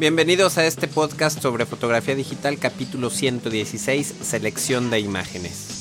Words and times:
Bienvenidos 0.00 0.56
a 0.56 0.64
este 0.64 0.88
podcast 0.88 1.42
sobre 1.42 1.66
fotografía 1.66 2.14
digital, 2.14 2.58
capítulo 2.58 3.10
116, 3.10 4.14
selección 4.22 4.88
de 4.88 4.98
imágenes. 5.00 5.79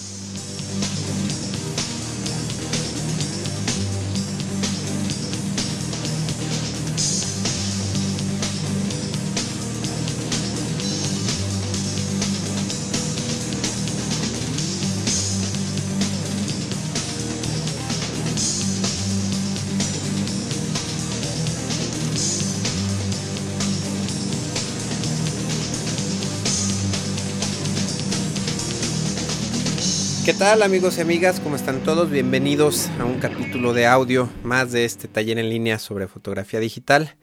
Amigos 30.41 30.97
y 30.97 31.01
amigas? 31.01 31.41
¿Cómo 31.41 31.57
están 31.57 31.83
todos? 31.83 32.09
Bienvenidos 32.09 32.89
a 32.97 33.03
un 33.03 33.19
capítulo 33.19 33.73
de 33.73 33.85
audio 33.85 34.29
más 34.41 34.71
de 34.71 34.85
este 34.85 35.09
taller 35.09 35.37
en 35.37 35.49
línea 35.49 35.79
sobre 35.79 36.07
fotografía 36.07 36.61
digital. 36.61 37.17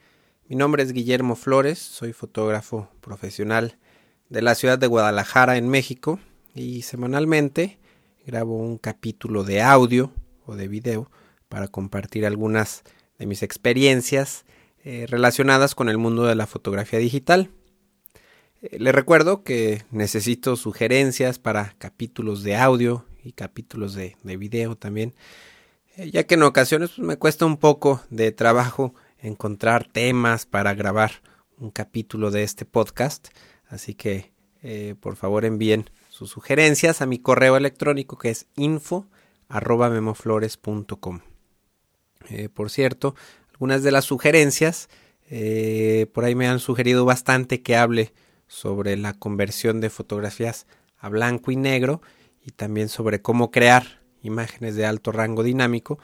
Mi 0.47 0.55
nombre 0.55 0.83
es 0.83 0.93
Guillermo 0.93 1.35
Flores, 1.35 1.79
soy 1.79 2.13
fotógrafo 2.13 2.89
profesional 3.01 3.79
de 4.29 4.43
la 4.43 4.53
ciudad 4.53 4.77
de 4.77 4.85
Guadalajara 4.85 5.57
en 5.57 5.67
México 5.67 6.19
y 6.53 6.83
semanalmente 6.83 7.79
grabo 8.27 8.55
un 8.55 8.77
capítulo 8.77 9.43
de 9.43 9.63
audio 9.63 10.13
o 10.45 10.55
de 10.55 10.67
video 10.67 11.09
para 11.49 11.67
compartir 11.67 12.23
algunas 12.23 12.83
de 13.17 13.25
mis 13.25 13.41
experiencias 13.41 14.45
eh, 14.83 15.07
relacionadas 15.09 15.73
con 15.73 15.89
el 15.89 15.97
mundo 15.97 16.25
de 16.25 16.35
la 16.35 16.45
fotografía 16.45 16.99
digital. 16.99 17.49
Eh, 18.61 18.77
les 18.79 18.93
recuerdo 18.93 19.43
que 19.43 19.83
necesito 19.91 20.55
sugerencias 20.55 21.39
para 21.39 21.75
capítulos 21.79 22.43
de 22.43 22.55
audio 22.55 23.06
y 23.27 23.33
capítulos 23.33 23.93
de, 23.93 24.15
video 24.23 24.77
también, 24.77 25.13
eh, 25.97 26.09
ya 26.11 26.23
que 26.23 26.35
en 26.35 26.43
ocasiones 26.43 26.91
pues, 26.95 27.05
me 27.05 27.17
cuesta 27.17 27.45
un 27.45 27.57
poco 27.57 28.01
de 28.09 28.31
trabajo 28.31 28.95
encontrar 29.19 29.85
temas 29.85 30.45
para 30.45 30.73
grabar 30.73 31.11
un 31.57 31.71
capítulo 31.71 32.31
de 32.31 32.43
este 32.43 32.65
podcast, 32.65 33.27
así 33.67 33.95
que 33.95 34.31
eh, 34.63 34.95
por 34.99 35.17
favor 35.17 35.43
envíen 35.43 35.89
sus 36.09 36.29
sugerencias 36.29 37.01
a 37.01 37.05
mi 37.05 37.19
correo 37.19 37.57
electrónico 37.57 38.17
que 38.17 38.29
es 38.29 38.47
info 38.55 39.07
memoflores.com. 39.49 41.19
por 42.53 42.69
cierto, 42.69 43.15
algunas 43.51 43.83
de 43.83 43.91
las 43.91 44.05
sugerencias, 44.05 44.89
por 46.13 46.25
ahí 46.25 46.35
me 46.35 46.47
han 46.47 46.59
sugerido 46.59 47.05
bastante 47.05 47.61
que 47.61 47.75
hable 47.75 48.13
sobre 48.47 48.95
la 48.97 49.13
conversión 49.13 49.81
de 49.81 49.89
fotografías 49.89 50.67
a 50.97 51.09
blanco 51.09 51.51
y 51.51 51.55
negro 51.55 52.01
y 52.47 52.51
también 52.51 52.87
sobre 52.87 53.21
cómo 53.21 53.51
crear 53.51 54.01
imágenes 54.23 54.75
de 54.75 54.85
alto 54.85 55.11
rango 55.11 55.43
dinámico, 55.43 55.99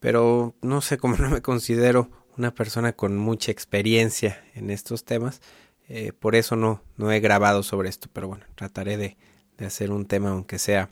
pero 0.00 0.54
no 0.60 0.82
sé 0.82 0.98
cómo 0.98 1.16
no 1.16 1.30
me 1.30 1.40
considero 1.40 2.10
una 2.36 2.54
persona 2.54 2.92
con 2.92 3.16
mucha 3.16 3.50
experiencia 3.50 4.44
en 4.54 4.68
estos 4.68 5.04
temas, 5.04 5.40
eh, 5.88 6.12
por 6.12 6.36
eso 6.36 6.56
no, 6.56 6.82
no 6.96 7.10
he 7.10 7.20
grabado 7.20 7.62
sobre 7.62 7.88
esto, 7.88 8.08
pero 8.12 8.28
bueno, 8.28 8.44
trataré 8.54 8.98
de, 8.98 9.16
de 9.56 9.64
hacer 9.66 9.90
un 9.90 10.04
tema 10.04 10.30
aunque 10.30 10.58
sea 10.58 10.90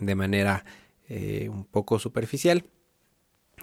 de 0.00 0.14
manera 0.14 0.64
eh, 1.08 1.48
un 1.50 1.64
poco 1.66 1.98
superficial. 1.98 2.64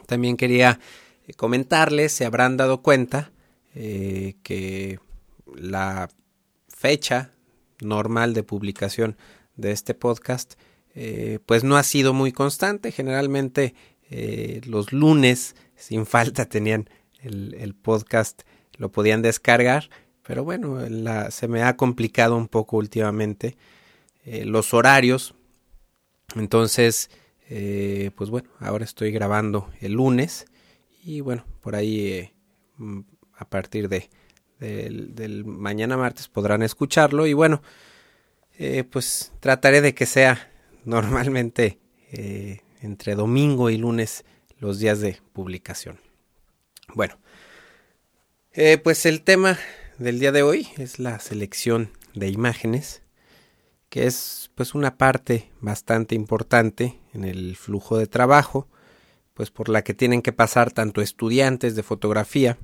También 0.06 0.38
quería 0.38 0.80
eh, 1.26 1.34
comentarles, 1.34 2.12
se 2.12 2.26
habrán 2.26 2.58
dado 2.58 2.84
cuenta 2.84 3.32
que 3.74 5.00
la 5.56 6.10
fecha 6.68 7.32
normal 7.80 8.34
de 8.34 8.44
publicación 8.44 9.16
de 9.62 9.72
este 9.72 9.94
podcast 9.94 10.56
eh, 10.94 11.40
pues 11.46 11.64
no 11.64 11.78
ha 11.78 11.84
sido 11.84 12.14
muy 12.14 12.32
constante. 12.32 12.92
Generalmente 12.92 13.74
eh, 14.10 14.62
los 14.66 14.92
lunes 14.92 15.56
sin 15.76 16.06
falta 16.06 16.46
tenían 16.46 16.90
el, 17.22 17.76
podcast, 17.76 18.42
lo 18.78 18.92
podían 18.92 19.22
descargar, 19.22 19.90
pero 20.24 20.44
bueno, 20.44 20.80
se 21.30 21.48
me 21.48 21.62
ha 21.62 21.78
complicado 21.78 22.36
un 22.36 22.48
poco 22.48 22.78
últimamente 22.78 23.56
eh, 24.26 24.46
los 24.46 24.74
horarios. 24.74 25.36
Entonces, 26.36 27.10
pues 28.16 28.30
bueno, 28.30 28.50
ahora 28.60 28.86
estoy 28.86 29.12
grabando 29.12 29.70
el 29.82 29.94
lunes 29.94 30.46
y 31.04 31.20
bueno, 31.20 31.46
por 31.60 31.76
ahí 31.76 32.32
a 33.38 33.46
partir 33.46 33.90
de 33.90 34.10
del, 34.60 35.44
mañana 35.46 35.98
martes 35.98 36.28
podrán 36.28 36.62
escucharlo 36.62 37.26
y 37.28 37.34
bueno, 37.34 37.62
eh, 38.64 38.84
pues 38.84 39.32
trataré 39.40 39.82
de 39.82 39.96
que 39.96 40.06
sea 40.06 40.52
normalmente 40.86 41.80
eh, 42.12 42.60
entre 42.82 43.16
domingo 43.16 43.72
y 43.72 43.78
lunes 43.78 44.24
los 44.60 44.78
días 44.78 45.00
de 45.00 45.20
publicación. 45.34 46.00
Bueno, 46.94 47.18
eh, 48.52 48.78
pues 48.78 49.08
el 49.08 49.24
tema 49.24 49.58
del 49.98 50.20
día 50.20 50.32
de 50.32 50.44
hoy 50.44 50.68
es 50.78 51.00
la 51.00 51.18
selección 51.18 51.90
de 52.14 52.30
imágenes, 52.30 53.02
que 53.90 54.06
es 54.06 54.52
pues 54.54 54.76
una 54.76 54.96
parte 54.96 55.50
bastante 55.60 56.14
importante 56.14 57.00
en 57.16 57.24
el 57.24 57.56
flujo 57.56 57.98
de 57.98 58.06
trabajo, 58.06 58.68
pues 59.34 59.50
por 59.50 59.70
la 59.70 59.84
que 59.84 59.96
tienen 59.96 60.22
que 60.22 60.34
pasar 60.34 60.72
tanto 60.72 61.02
estudiantes 61.02 61.76
de 61.76 61.82
fotografía 61.82 62.60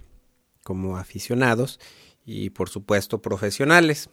como 0.64 0.98
aficionados 0.98 1.80
y 2.24 2.52
por 2.52 2.70
supuesto 2.70 3.20
profesionales. 3.20 4.12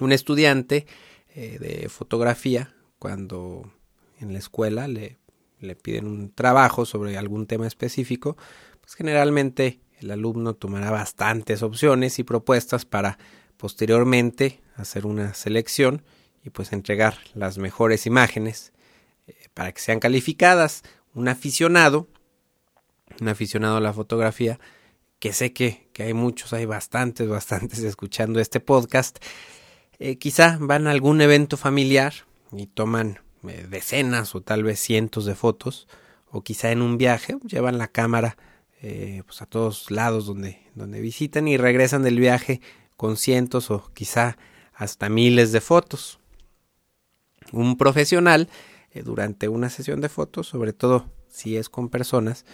Un 0.00 0.12
estudiante 0.12 0.86
eh, 1.34 1.58
de 1.58 1.88
fotografía, 1.88 2.74
cuando 2.98 3.72
en 4.20 4.32
la 4.32 4.38
escuela 4.38 4.88
le, 4.88 5.18
le 5.60 5.76
piden 5.76 6.06
un 6.06 6.30
trabajo 6.30 6.84
sobre 6.86 7.16
algún 7.16 7.46
tema 7.46 7.66
específico, 7.66 8.36
pues 8.80 8.94
generalmente 8.94 9.80
el 10.00 10.10
alumno 10.10 10.54
tomará 10.54 10.90
bastantes 10.90 11.62
opciones 11.62 12.18
y 12.18 12.24
propuestas 12.24 12.84
para 12.84 13.18
posteriormente 13.56 14.60
hacer 14.76 15.06
una 15.06 15.34
selección 15.34 16.02
y 16.44 16.50
pues 16.50 16.72
entregar 16.72 17.18
las 17.34 17.58
mejores 17.58 18.06
imágenes 18.06 18.72
eh, 19.26 19.34
para 19.54 19.72
que 19.72 19.80
sean 19.80 20.00
calificadas. 20.00 20.82
Un 21.14 21.28
aficionado, 21.28 22.08
un 23.20 23.28
aficionado 23.28 23.76
a 23.76 23.80
la 23.80 23.92
fotografía, 23.92 24.58
que 25.18 25.32
sé 25.32 25.52
que, 25.52 25.88
hay 25.98 26.12
muchos, 26.12 26.52
hay 26.52 26.66
bastantes, 26.66 27.28
bastantes 27.38 27.78
escuchando 27.80 28.40
este 28.40 28.60
podcast, 28.60 29.18
eh, 29.98 30.16
quizá 30.16 30.58
van 30.60 30.86
a 30.86 30.90
algún 30.90 31.20
evento 31.20 31.56
familiar 31.56 32.12
y 32.52 32.66
toman 32.66 33.20
eh, 33.48 33.66
decenas 33.68 34.34
o 34.34 34.40
tal 34.40 34.62
vez 34.62 34.80
cientos 34.80 35.24
de 35.24 35.34
fotos, 35.34 35.86
o 36.30 36.42
quizá 36.42 36.72
en 36.72 36.82
un 36.82 36.98
viaje 36.98 37.36
llevan 37.46 37.78
la 37.78 37.88
cámara 37.88 38.36
eh, 38.82 39.22
pues 39.24 39.40
a 39.40 39.46
todos 39.46 39.90
lados 39.90 40.26
donde, 40.26 40.60
donde 40.74 41.00
visitan 41.00 41.48
y 41.48 41.56
regresan 41.56 42.02
del 42.02 42.18
viaje 42.18 42.60
con 42.96 43.16
cientos 43.16 43.70
o 43.70 43.90
quizá 43.94 44.36
hasta 44.74 45.08
miles 45.08 45.52
de 45.52 45.60
fotos. 45.60 46.18
Un 47.52 47.76
profesional 47.76 48.48
durante 49.04 49.48
una 49.48 49.70
sesión 49.70 50.00
de 50.00 50.08
fotos, 50.08 50.46
sobre 50.46 50.72
todo 50.72 51.06
si 51.28 51.56
es 51.56 51.68
con 51.68 51.88
personas, 51.88 52.44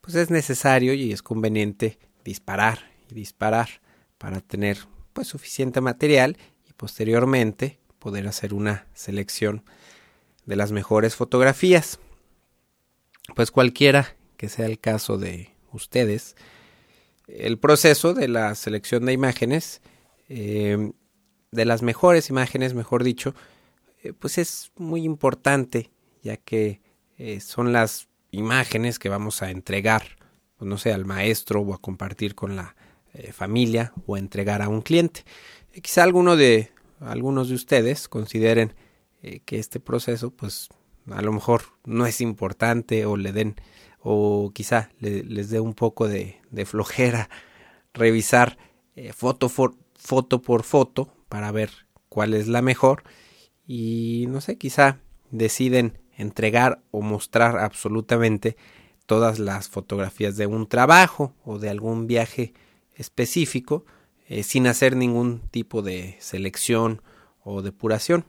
pues 0.00 0.14
es 0.14 0.30
necesario 0.30 0.94
y 0.94 1.12
es 1.12 1.22
conveniente 1.22 1.98
disparar 2.24 2.90
y 3.10 3.14
disparar 3.14 3.68
para 4.18 4.40
tener 4.40 4.78
pues 5.12 5.28
suficiente 5.28 5.80
material 5.80 6.36
posteriormente 6.78 7.78
poder 7.98 8.26
hacer 8.26 8.54
una 8.54 8.86
selección 8.94 9.62
de 10.46 10.56
las 10.56 10.72
mejores 10.72 11.14
fotografías. 11.14 11.98
Pues 13.34 13.50
cualquiera 13.50 14.16
que 14.38 14.48
sea 14.48 14.64
el 14.64 14.78
caso 14.78 15.18
de 15.18 15.50
ustedes, 15.72 16.36
el 17.26 17.58
proceso 17.58 18.14
de 18.14 18.28
la 18.28 18.54
selección 18.54 19.04
de 19.04 19.12
imágenes, 19.12 19.82
em, 20.30 20.92
de 21.50 21.64
las 21.66 21.82
mejores 21.82 22.30
imágenes, 22.30 22.72
mejor 22.72 23.04
dicho, 23.04 23.34
eh, 24.02 24.14
pues 24.14 24.38
es 24.38 24.70
muy 24.76 25.02
importante, 25.02 25.90
ya 26.22 26.36
que 26.36 26.80
eh, 27.18 27.40
son 27.40 27.72
las 27.72 28.08
imágenes 28.30 28.98
que 28.98 29.08
vamos 29.08 29.42
a 29.42 29.50
entregar 29.50 30.16
pues, 30.56 30.68
no 30.68 30.78
sé, 30.78 30.92
al 30.92 31.04
maestro 31.04 31.60
o 31.60 31.74
a 31.74 31.78
compartir 31.78 32.34
con 32.34 32.56
la 32.56 32.76
eh, 33.14 33.32
familia 33.32 33.92
o 34.06 34.14
a 34.14 34.18
entregar 34.18 34.62
a 34.62 34.68
un 34.68 34.82
cliente. 34.82 35.24
Eh, 35.72 35.80
quizá 35.80 36.02
alguno 36.02 36.36
de, 36.36 36.70
algunos 37.00 37.48
de 37.48 37.54
ustedes 37.54 38.08
consideren 38.08 38.74
eh, 39.22 39.40
que 39.44 39.58
este 39.58 39.80
proceso, 39.80 40.30
pues 40.30 40.68
a 41.10 41.22
lo 41.22 41.32
mejor 41.32 41.62
no 41.84 42.06
es 42.06 42.20
importante 42.20 43.06
o 43.06 43.16
le 43.16 43.32
den, 43.32 43.56
o 44.00 44.50
quizá 44.54 44.90
les 45.00 45.50
dé 45.50 45.60
un 45.60 45.74
poco 45.74 46.06
de, 46.06 46.40
flojera 46.66 47.30
revisar 47.94 48.58
foto, 49.14 49.48
foto 49.48 50.42
por 50.42 50.62
foto 50.62 51.12
para 51.28 51.50
ver 51.50 51.70
cuál 52.08 52.34
es 52.34 52.48
la 52.48 52.62
mejor. 52.62 53.02
Y 53.66 54.26
no 54.28 54.40
sé, 54.40 54.56
quizá 54.56 54.98
deciden 55.30 55.98
entregar 56.16 56.82
o 56.90 57.00
mostrar 57.00 57.58
absolutamente 57.58 58.56
todas 59.06 59.38
las 59.38 59.68
fotografías 59.68 60.36
de 60.36 60.46
un 60.46 60.66
trabajo 60.66 61.34
o 61.44 61.58
de 61.58 61.70
algún 61.70 62.06
viaje 62.06 62.52
específico 62.94 63.84
eh, 64.28 64.42
sin 64.42 64.66
hacer 64.66 64.94
ningún 64.94 65.40
tipo 65.50 65.82
de 65.82 66.16
selección 66.20 67.02
o 67.42 67.62
depuración. 67.62 68.24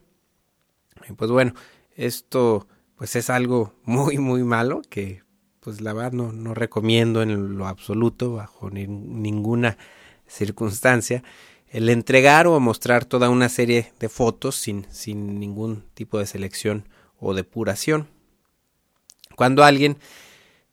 pues 1.15 1.29
bueno, 1.29 1.53
esto 1.95 2.67
pues 2.95 3.15
es 3.15 3.29
algo 3.29 3.73
muy 3.83 4.17
muy 4.17 4.43
malo 4.43 4.81
que 4.89 5.23
pues 5.59 5.81
la 5.81 5.93
verdad 5.93 6.13
no, 6.13 6.31
no 6.31 6.53
recomiendo 6.53 7.21
en 7.21 7.57
lo 7.57 7.67
absoluto 7.67 8.33
bajo 8.33 8.69
ninguna 8.69 9.77
circunstancia 10.25 11.23
el 11.69 11.89
entregar 11.89 12.47
o 12.47 12.59
mostrar 12.59 13.05
toda 13.05 13.29
una 13.29 13.49
serie 13.49 13.91
de 13.99 14.09
fotos 14.09 14.55
sin, 14.55 14.85
sin 14.91 15.39
ningún 15.39 15.83
tipo 15.93 16.17
de 16.17 16.25
selección 16.25 16.87
o 17.19 17.33
depuración. 17.33 18.07
Cuando 19.35 19.63
alguien 19.63 19.97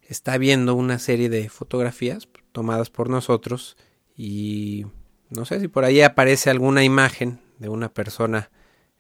está 0.08 0.38
viendo 0.38 0.75
una 0.75 0.99
serie 0.99 1.29
de 1.29 1.49
fotografías 1.49 2.29
tomadas 2.52 2.88
por 2.90 3.11
nosotros 3.11 3.76
y 4.17 4.87
no 5.31 5.44
sé 5.44 5.61
si 5.61 5.69
por 5.69 5.84
ahí 5.84 6.00
aparece 6.02 6.50
alguna 6.50 6.84
imagen 6.84 7.40
de 7.58 7.69
una 7.69 7.93
persona 7.93 8.50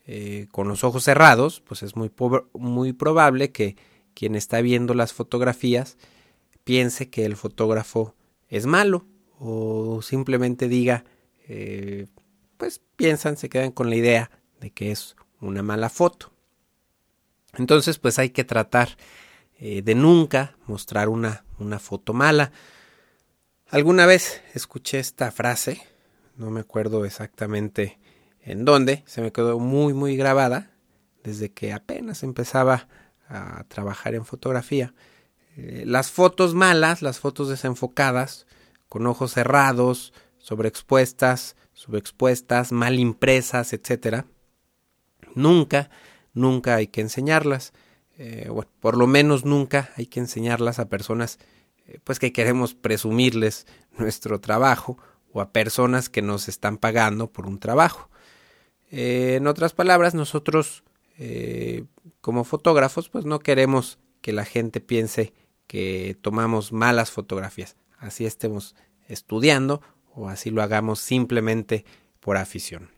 eh, 0.06 0.46
con 0.52 0.68
los 0.68 0.84
ojos 0.84 1.04
cerrados, 1.04 1.60
pues 1.60 1.82
es 1.82 1.96
muy, 1.96 2.10
muy 2.54 2.92
probable 2.92 3.52
que 3.52 3.76
quien 4.14 4.34
está 4.34 4.60
viendo 4.60 4.94
las 4.94 5.12
fotografías 5.12 5.98
piense 6.64 7.10
que 7.10 7.24
el 7.24 7.36
fotógrafo 7.36 8.14
es 8.48 8.66
malo 8.66 9.06
o 9.38 10.00
simplemente 10.02 10.68
diga, 10.68 11.04
eh, 11.48 12.06
pues 12.56 12.80
piensan, 12.96 13.36
se 13.36 13.48
quedan 13.48 13.72
con 13.72 13.90
la 13.90 13.96
idea 13.96 14.30
de 14.60 14.70
que 14.70 14.90
es 14.90 15.16
una 15.40 15.62
mala 15.62 15.90
foto. 15.90 16.32
Entonces, 17.54 17.98
pues 17.98 18.18
hay 18.18 18.30
que 18.30 18.44
tratar 18.44 18.96
eh, 19.58 19.82
de 19.82 19.94
nunca 19.94 20.56
mostrar 20.66 21.08
una, 21.08 21.44
una 21.58 21.78
foto 21.78 22.12
mala. 22.12 22.52
Alguna 23.68 24.06
vez 24.06 24.42
escuché 24.54 24.98
esta 24.98 25.30
frase, 25.32 25.82
no 26.36 26.50
me 26.50 26.60
acuerdo 26.60 27.04
exactamente 27.04 27.98
en 28.40 28.64
dónde, 28.64 29.02
se 29.06 29.20
me 29.20 29.32
quedó 29.32 29.58
muy, 29.58 29.92
muy 29.92 30.16
grabada 30.16 30.70
desde 31.24 31.50
que 31.50 31.72
apenas 31.72 32.22
empezaba 32.22 32.88
a 33.28 33.64
trabajar 33.64 34.14
en 34.14 34.24
fotografía. 34.24 34.94
Eh, 35.56 35.82
las 35.86 36.10
fotos 36.10 36.54
malas, 36.54 37.02
las 37.02 37.18
fotos 37.18 37.48
desenfocadas, 37.48 38.46
con 38.88 39.06
ojos 39.06 39.32
cerrados, 39.32 40.12
sobreexpuestas, 40.38 41.56
subexpuestas, 41.72 42.70
mal 42.70 43.00
impresas, 43.00 43.72
etcétera, 43.72 44.26
nunca, 45.34 45.90
nunca 46.32 46.76
hay 46.76 46.86
que 46.86 47.00
enseñarlas. 47.00 47.72
Eh, 48.18 48.48
por 48.80 48.96
lo 48.96 49.06
menos 49.06 49.44
nunca 49.44 49.90
hay 49.96 50.06
que 50.06 50.20
enseñarlas 50.20 50.78
a 50.78 50.88
personas 50.88 51.38
eh, 51.86 51.98
pues 52.02 52.18
que 52.18 52.32
queremos 52.32 52.74
presumirles 52.74 53.66
nuestro 53.98 54.40
trabajo 54.40 54.98
o 55.36 55.42
a 55.42 55.52
personas 55.52 56.08
que 56.08 56.22
nos 56.22 56.48
están 56.48 56.78
pagando 56.78 57.30
por 57.30 57.46
un 57.46 57.58
trabajo. 57.58 58.08
en 58.90 59.46
otras 59.46 59.74
palabras, 59.74 60.14
nosotros 60.14 60.82
como 62.22 62.44
fotógrafos, 62.44 63.10
pues 63.10 63.26
no 63.26 63.38
queremos 63.40 63.98
que 64.22 64.32
la 64.32 64.46
gente 64.46 64.80
piense 64.80 65.34
que 65.66 66.16
tomamos 66.22 66.72
malas 66.72 67.10
fotografías, 67.10 67.76
así 67.98 68.24
estemos 68.24 68.74
estudiando 69.08 69.82
o 70.14 70.30
así 70.30 70.50
lo 70.50 70.62
hagamos 70.62 71.00
simplemente 71.00 71.84
por 72.20 72.38
afición. 72.38 72.90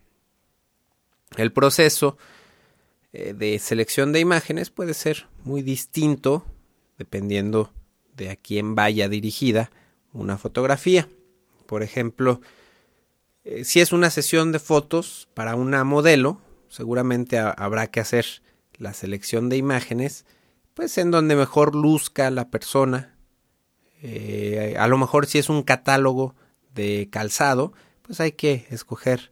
El 1.37 1.53
proceso 1.53 2.17
eh, 3.13 3.35
de 3.35 3.59
selección 3.59 4.13
de 4.13 4.21
imágenes 4.21 4.71
puede 4.71 4.95
ser 4.95 5.27
muy 5.43 5.63
distinto 5.63 6.45
dependiendo 6.99 7.73
de 8.15 8.31
a 8.31 8.37
quién 8.37 8.75
vaya 8.75 9.09
dirigida 9.09 9.71
una 10.13 10.39
fotografía. 10.39 11.09
Por 11.69 11.83
ejemplo, 11.83 12.41
eh, 13.45 13.63
si 13.63 13.81
es 13.81 13.93
una 13.93 14.09
sesión 14.09 14.53
de 14.53 14.59
fotos 14.59 15.29
para 15.35 15.55
una 15.55 15.85
modelo, 15.85 16.41
seguramente 16.71 17.39
habrá 17.39 17.89
que 17.89 18.01
hacer 18.01 18.25
la 18.79 18.95
selección 18.95 19.51
de 19.51 19.59
imágenes, 19.59 20.25
pues 20.73 20.97
en 20.97 21.11
donde 21.11 21.37
mejor 21.37 21.75
luzca 21.75 22.31
la 22.31 22.49
persona. 22.49 23.19
Eh, 24.01 24.77
a 24.79 24.89
lo 24.89 24.97
mejor 24.97 25.27
si 25.27 25.37
es 25.37 25.51
un 25.51 25.63
catálogo 25.63 26.35
de 26.73 27.11
calzado, 27.13 27.75
pues 28.01 28.19
hay 28.21 28.33
que 28.33 28.67
escoger 28.71 29.31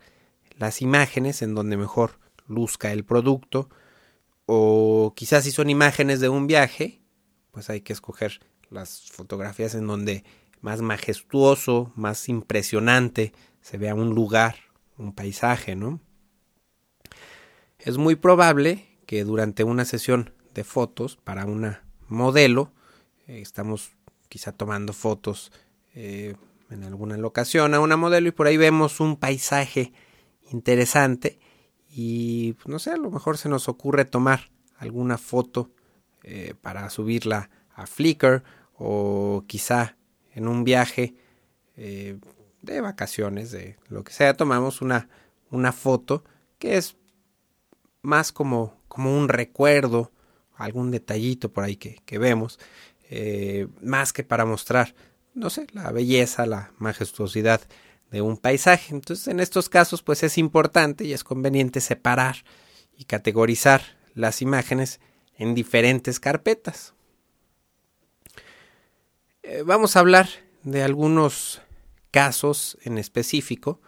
las 0.59 0.83
imágenes 0.83 1.41
en 1.41 1.55
donde 1.55 1.79
mejor 1.79 2.19
luzca 2.47 2.93
el 2.93 3.07
producto. 3.07 3.71
O 4.45 5.15
quizás 5.17 5.45
si 5.45 5.53
son 5.53 5.71
imágenes 5.71 6.21
de 6.21 6.29
un 6.29 6.47
viaje, 6.47 7.01
pues 7.51 7.71
hay 7.71 7.81
que 7.81 7.95
escoger 7.95 8.41
las 8.69 9.11
fotografías 9.11 9.75
en 9.75 9.87
donde 9.87 10.23
más 10.61 10.81
majestuoso, 10.83 11.93
más 11.95 12.29
impresionante 12.29 13.33
se 13.61 13.79
vea 13.79 13.95
un 13.95 14.15
lugar, 14.15 14.57
un 14.97 15.13
paisaje, 15.13 15.75
¿no? 15.75 16.01
Es 17.79 17.99
muy 17.99 18.15
probable 18.15 18.87
que 19.07 19.25
durante 19.25 19.65
una 19.65 19.85
sesión 19.85 20.33
de 20.55 20.65
fotos 20.65 21.17
para 21.17 21.47
una 21.47 21.85
modelo, 22.09 22.73
eh, 23.27 23.41
estamos 23.41 23.93
quizá 24.29 24.53
tomando 24.53 24.93
fotos 24.93 25.53
eh, 25.95 26.35
en 26.71 26.85
alguna 26.85 27.17
locación 27.17 27.75
a 27.75 27.81
una 27.81 27.97
modelo 27.97 28.29
y 28.29 28.33
por 28.33 28.47
ahí 28.47 28.57
vemos 28.57 29.01
un 29.01 29.17
paisaje 29.17 29.93
interesante 30.51 31.39
y 31.91 32.53
pues, 32.55 32.69
no 32.69 32.79
sé, 32.79 32.91
a 32.91 32.97
lo 32.97 33.11
mejor 33.11 33.39
se 33.39 33.49
nos 33.49 33.69
ocurre 33.69 34.05
tomar 34.05 34.51
alguna 34.79 35.19
foto 35.19 35.71
eh, 36.23 36.55
para 36.61 36.91
subirla 36.91 37.51
a 37.75 37.87
Flickr 37.87 38.43
o 38.75 39.45
quizá 39.47 39.96
en 40.37 40.47
un 40.47 40.63
viaje 40.63 41.17
de 41.77 42.81
vacaciones, 42.81 43.51
de 43.51 43.77
lo 43.89 44.05
que 44.05 44.13
sea, 44.13 44.35
tomamos 44.35 44.81
una, 44.81 45.09
una 45.51 45.73
foto 45.73 46.25
que 46.59 46.79
es 46.79 46.97
más 48.01 48.33
como 48.33 48.77
como 48.97 49.15
un 49.15 49.29
recuerdo, 49.29 50.11
algún 50.55 50.91
detallito 50.91 51.53
por 51.53 51.65
ahí 51.65 51.77
que, 51.77 52.19
vemos, 52.19 52.59
eh, 53.11 53.69
más 53.83 54.15
que 54.15 54.25
para 54.25 54.47
mostrar, 54.47 54.95
no 55.35 55.51
sé, 55.51 55.67
la 55.75 55.93
belleza, 55.93 56.47
la 56.47 56.73
majestuosidad 56.79 57.61
de 58.11 58.23
un 58.23 58.39
paisaje. 58.39 58.95
Entonces, 58.95 59.29
en 59.29 59.39
estos 59.39 59.69
casos, 59.69 60.03
pues 60.03 60.23
es 60.23 60.39
importante 60.39 61.05
y 61.05 61.13
es 61.13 61.25
conveniente 61.25 61.83
separar 61.83 62.37
y 62.97 63.05
categorizar 63.05 63.83
las 64.15 64.41
imágenes 64.41 64.99
en 65.37 65.55
diferentes 65.55 66.19
carpetas. 66.19 66.95
Eh, 69.49 69.63
vamos 69.65 69.95
a 69.95 70.01
hablar 70.01 70.29
de 70.65 70.83
algunos 70.83 71.63
casos 72.11 72.77
en 72.83 72.99
específico. 72.99 73.81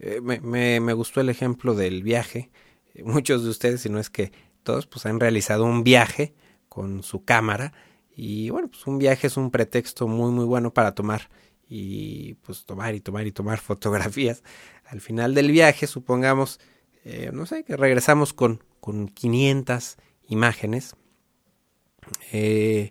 Eh, 0.00 0.20
me, 0.20 0.92
gustó 0.92 1.20
el 1.20 1.28
ejemplo 1.28 1.76
del 1.76 2.02
viaje. 2.02 2.50
Muchos 3.04 3.44
de 3.44 3.50
ustedes, 3.50 3.82
si 3.82 3.88
no 3.88 4.00
es 4.00 4.10
que 4.10 4.32
todos 4.64 4.88
pues 4.88 5.06
han 5.06 5.20
realizado 5.20 5.66
un 5.66 5.84
viaje 5.84 6.34
con 6.68 7.04
su 7.04 7.24
cámara 7.24 7.72
y 8.16 8.50
bueno, 8.50 8.66
pues 8.66 8.88
un 8.88 8.98
viaje 8.98 9.28
es 9.28 9.36
un 9.36 9.52
pretexto 9.52 10.08
muy 10.08 10.32
muy 10.32 10.46
bueno 10.46 10.72
para 10.74 10.96
tomar 10.96 11.30
y 11.68 12.34
pues 12.42 12.64
tomar 12.64 12.96
y 12.96 13.00
tomar 13.00 13.24
y 13.28 13.30
tomar 13.30 13.58
fotografías. 13.60 14.42
Al 14.84 15.00
final 15.00 15.32
del 15.32 15.52
viaje, 15.52 15.86
supongamos, 15.86 16.58
eh, 17.04 17.30
no 17.32 17.46
sé, 17.46 17.62
que 17.62 17.76
regresamos 17.76 18.32
con, 18.32 18.64
con 18.80 19.06
500 19.06 19.96
imágenes. 20.26 20.96
Eh, 22.32 22.90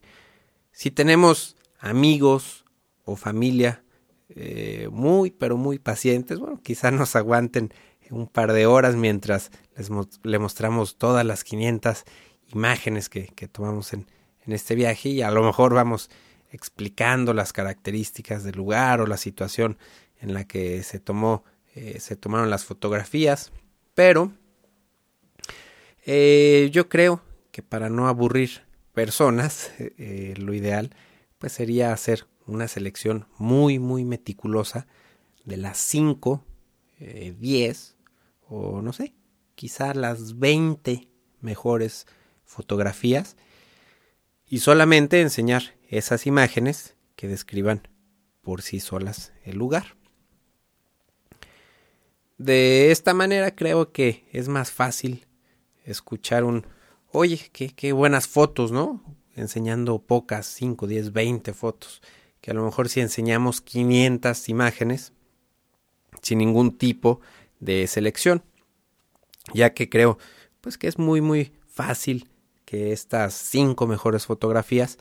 si 0.72 0.90
tenemos 0.90 1.58
amigos 1.84 2.64
o 3.04 3.18
familia 3.18 3.84
eh, 4.30 4.88
muy, 4.90 5.32
pero 5.32 5.58
muy 5.58 5.80
pacientes, 5.80 6.40
bueno, 6.40 6.60
quizá 6.64 6.90
nos 6.92 7.16
aguanten 7.16 7.74
un 8.10 8.28
par 8.28 8.54
de 8.54 8.66
horas 8.66 8.96
mientras 8.96 9.52
les 9.76 9.90
le 10.24 10.40
mostramos 10.40 10.98
todas 10.98 11.26
las 11.26 11.44
500 11.44 12.04
imágenes 12.54 13.10
que, 13.10 13.28
tomamos 13.52 13.94
en, 13.94 14.08
este 14.48 14.76
viaje 14.76 15.10
y 15.10 15.22
a 15.22 15.32
lo 15.32 15.44
mejor 15.44 15.74
vamos 15.74 16.10
explicando 16.52 17.34
las 17.34 17.54
características 17.54 18.44
del 18.44 18.56
lugar 18.56 19.02
o 19.02 19.08
la 19.08 19.18
situación 19.18 19.78
en 20.20 20.34
la 20.34 20.46
que 20.46 20.84
se 20.84 21.00
tomó 21.00 21.44
eh, 21.76 22.00
se 22.00 22.16
tomaron 22.16 22.50
las 22.50 22.66
fotografías 22.66 23.52
pero 23.94 24.34
eh, 26.06 26.70
yo 26.74 26.90
creo 26.90 27.22
que 27.52 27.64
para 27.64 27.90
no 27.90 28.08
aburrir 28.08 28.64
personas 28.94 29.72
lo 30.38 30.54
ideal 30.54 30.94
pues 31.44 31.52
sería 31.52 31.92
hacer 31.92 32.26
una 32.48 32.70
selección 32.70 33.28
muy 33.38 33.78
muy 33.78 34.06
meticulosa 34.06 34.88
de 35.44 35.58
las 35.58 35.78
5 35.78 36.42
10 37.38 37.98
o 38.48 38.82
no 38.82 38.94
sé, 38.94 39.14
quizá 39.56 39.94
las 39.94 40.40
20 40.40 41.10
mejores 41.42 42.08
fotografías 42.46 43.36
y 44.48 44.60
solamente 44.60 45.20
enseñar 45.20 45.76
esas 45.90 46.28
imágenes 46.28 46.96
que 47.18 47.28
describan 47.28 47.90
por 48.42 48.62
sí 48.62 48.80
solas 48.80 49.34
el 49.44 49.58
lugar. 49.58 49.98
De 52.38 52.90
esta 52.92 53.14
manera 53.14 53.54
creo 53.54 53.92
que 53.92 54.30
es 54.32 54.48
más 54.48 54.72
fácil 54.72 55.28
escuchar 55.84 56.46
un, 56.46 56.66
oye, 57.12 57.50
qué, 57.52 57.76
qué 57.76 57.92
buenas 57.92 58.30
fotos, 58.30 58.72
¿no? 58.72 59.04
Enseñando 59.36 60.00
pocas, 60.00 60.46
5, 60.46 60.88
10, 60.88 61.14
20 61.14 61.54
fotos, 61.54 62.02
que 62.42 62.52
a 62.52 62.54
lo 62.54 62.64
mejor 62.64 62.90
si 62.90 63.02
enseñamos 63.02 63.62
500 63.62 64.50
imágenes, 64.50 65.14
sin 66.22 66.40
ningún 66.40 66.78
tipo 66.78 67.22
de 67.60 67.88
selección, 67.88 68.44
ya 69.54 69.74
que 69.74 69.90
creo 69.90 70.18
pues 70.62 70.78
que 70.78 70.88
es 70.88 70.98
muy 70.98 71.20
muy 71.20 71.52
fácil 71.68 72.30
que 72.66 72.94
estas 72.94 73.34
cinco 73.34 73.88
mejores 73.88 74.26
fotografías 74.26 74.98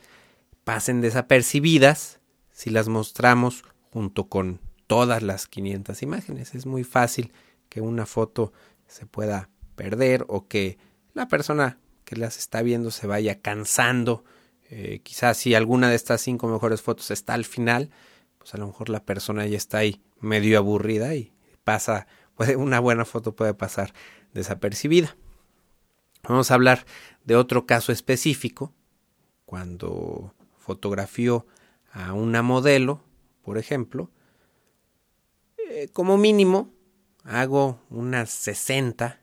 pasen 0.63 1.01
desapercibidas 1.01 2.19
si 2.51 2.69
las 2.69 2.87
mostramos 2.87 3.63
junto 3.91 4.27
con 4.27 4.59
todas 4.87 5.23
las 5.23 5.47
500 5.47 6.01
imágenes. 6.03 6.55
Es 6.55 6.65
muy 6.65 6.83
fácil 6.83 7.31
que 7.69 7.81
una 7.81 8.05
foto 8.05 8.53
se 8.87 9.05
pueda 9.05 9.49
perder 9.75 10.25
o 10.27 10.47
que 10.47 10.77
la 11.13 11.27
persona 11.27 11.79
que 12.03 12.15
las 12.15 12.37
está 12.37 12.61
viendo 12.61 12.91
se 12.91 13.07
vaya 13.07 13.41
cansando. 13.41 14.23
Eh, 14.69 15.01
quizás 15.03 15.37
si 15.37 15.55
alguna 15.55 15.89
de 15.89 15.95
estas 15.95 16.21
cinco 16.21 16.47
mejores 16.47 16.81
fotos 16.81 17.11
está 17.11 17.33
al 17.33 17.45
final, 17.45 17.89
pues 18.37 18.53
a 18.53 18.57
lo 18.57 18.67
mejor 18.67 18.89
la 18.89 19.03
persona 19.03 19.45
ya 19.45 19.57
está 19.57 19.79
ahí 19.79 20.01
medio 20.19 20.57
aburrida 20.57 21.15
y 21.15 21.31
pasa, 21.63 22.07
puede, 22.35 22.55
una 22.55 22.79
buena 22.79 23.05
foto 23.05 23.35
puede 23.35 23.53
pasar 23.53 23.93
desapercibida. 24.33 25.15
Vamos 26.27 26.51
a 26.51 26.53
hablar 26.53 26.85
de 27.25 27.35
otro 27.35 27.65
caso 27.65 27.91
específico, 27.91 28.73
cuando 29.45 30.33
fotografió 30.57 31.45
a 31.91 32.13
una 32.13 32.41
modelo, 32.41 33.01
por 33.43 33.57
ejemplo, 33.57 34.09
eh, 35.57 35.89
como 35.91 36.17
mínimo 36.17 36.69
hago 37.23 37.79
unas 37.89 38.29
60 38.29 39.19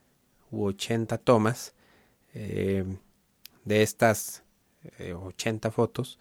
u 0.51 0.65
80 0.65 1.17
tomas 1.17 1.73
eh, 2.33 2.85
de 3.65 3.83
estas 3.83 4.43
80 4.99 5.67
eh, 5.67 5.71
fotos. 5.71 6.19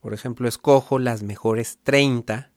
Por 0.00 0.14
ejemplo, 0.14 0.48
escojo 0.48 0.98
las 0.98 1.22
mejores 1.22 1.78
30 1.82 2.50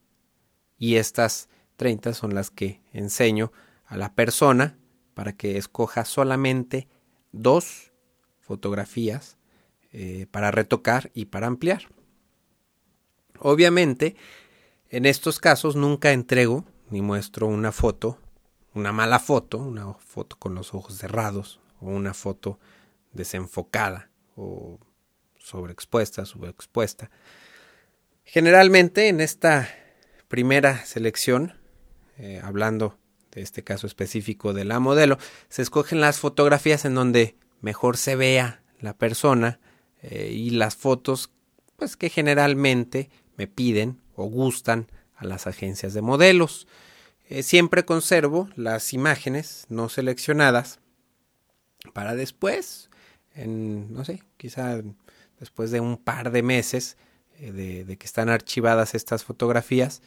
y 0.77 0.95
estas 0.95 1.49
30 1.77 2.13
son 2.13 2.35
las 2.35 2.51
que 2.51 2.81
enseño 2.93 3.51
a 3.85 3.97
la 3.97 4.13
persona 4.13 4.77
para 5.13 5.33
que 5.33 5.57
escoja 5.57 6.05
solamente 6.05 6.87
dos 7.31 7.91
fotografías 8.39 9.37
eh, 9.93 10.27
para 10.31 10.51
retocar 10.51 11.11
y 11.13 11.25
para 11.25 11.47
ampliar. 11.47 11.83
Obviamente, 13.39 14.15
en 14.89 15.05
estos 15.05 15.39
casos 15.39 15.75
nunca 15.75 16.11
entrego 16.11 16.65
ni 16.89 17.01
muestro 17.01 17.47
una 17.47 17.71
foto, 17.71 18.17
una 18.73 18.91
mala 18.91 19.19
foto, 19.19 19.57
una 19.57 19.93
foto 19.93 20.35
con 20.37 20.53
los 20.53 20.73
ojos 20.73 20.97
cerrados 20.97 21.60
una 21.89 22.13
foto 22.13 22.59
desenfocada 23.13 24.09
o 24.35 24.79
sobreexpuesta, 25.37 26.25
subexpuesta. 26.25 27.09
Generalmente 28.23 29.07
en 29.07 29.19
esta 29.19 29.69
primera 30.27 30.85
selección, 30.85 31.53
eh, 32.17 32.39
hablando 32.43 32.97
de 33.31 33.41
este 33.41 33.63
caso 33.63 33.87
específico 33.87 34.53
de 34.53 34.65
la 34.65 34.79
modelo, 34.79 35.17
se 35.49 35.61
escogen 35.61 36.01
las 36.01 36.19
fotografías 36.19 36.85
en 36.85 36.95
donde 36.95 37.35
mejor 37.61 37.97
se 37.97 38.15
vea 38.15 38.61
la 38.79 38.93
persona 38.93 39.59
eh, 40.01 40.31
y 40.31 40.51
las 40.51 40.75
fotos 40.75 41.31
pues 41.75 41.97
que 41.97 42.09
generalmente 42.09 43.09
me 43.37 43.47
piden 43.47 43.99
o 44.15 44.25
gustan 44.25 44.87
a 45.15 45.25
las 45.25 45.47
agencias 45.47 45.93
de 45.93 46.01
modelos. 46.01 46.67
Eh, 47.27 47.43
siempre 47.43 47.85
conservo 47.85 48.49
las 48.55 48.93
imágenes 48.93 49.65
no 49.69 49.89
seleccionadas 49.89 50.79
para 51.93 52.15
después, 52.15 52.89
en, 53.33 53.93
no 53.93 54.05
sé, 54.05 54.23
quizá 54.37 54.81
después 55.39 55.71
de 55.71 55.79
un 55.79 55.97
par 55.97 56.31
de 56.31 56.43
meses 56.43 56.97
eh, 57.39 57.51
de, 57.51 57.97
que 57.97 58.05
están 58.05 58.29
archivadas 58.29 58.95
estas 58.95 59.23
fotografías, 59.23 60.01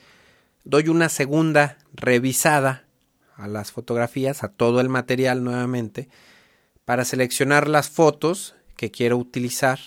doy 0.64 0.88
una 0.88 1.08
segunda 1.08 1.78
revisada 1.92 2.84
a 3.36 3.48
las 3.48 3.72
fotografías, 3.72 4.44
a 4.44 4.48
todo 4.48 4.80
el 4.80 4.88
material 4.88 5.42
nuevamente, 5.42 6.08
para 6.84 7.04
seleccionar 7.04 7.68
las 7.68 7.88
fotos 7.88 8.54
que 8.76 8.90
quiero 8.90 9.16
utilizar 9.16 9.80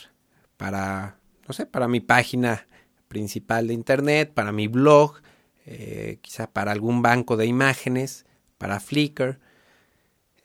para, 0.58 1.18
no 1.48 1.54
sé, 1.54 1.66
para 1.66 1.88
mi 1.88 2.00
página 2.00 2.68
principal 3.08 3.68
de 3.68 3.74
internet, 3.74 4.34
para 4.34 4.51
mi 4.51 4.68
blog, 4.68 5.22
eh, 5.66 6.20
quizá 6.22 6.48
para 6.48 6.72
algún 6.72 7.01
banco 7.01 7.38
de 7.38 7.46
imágenes, 7.46 8.25
para 8.58 8.80
Flickr. 8.80 9.39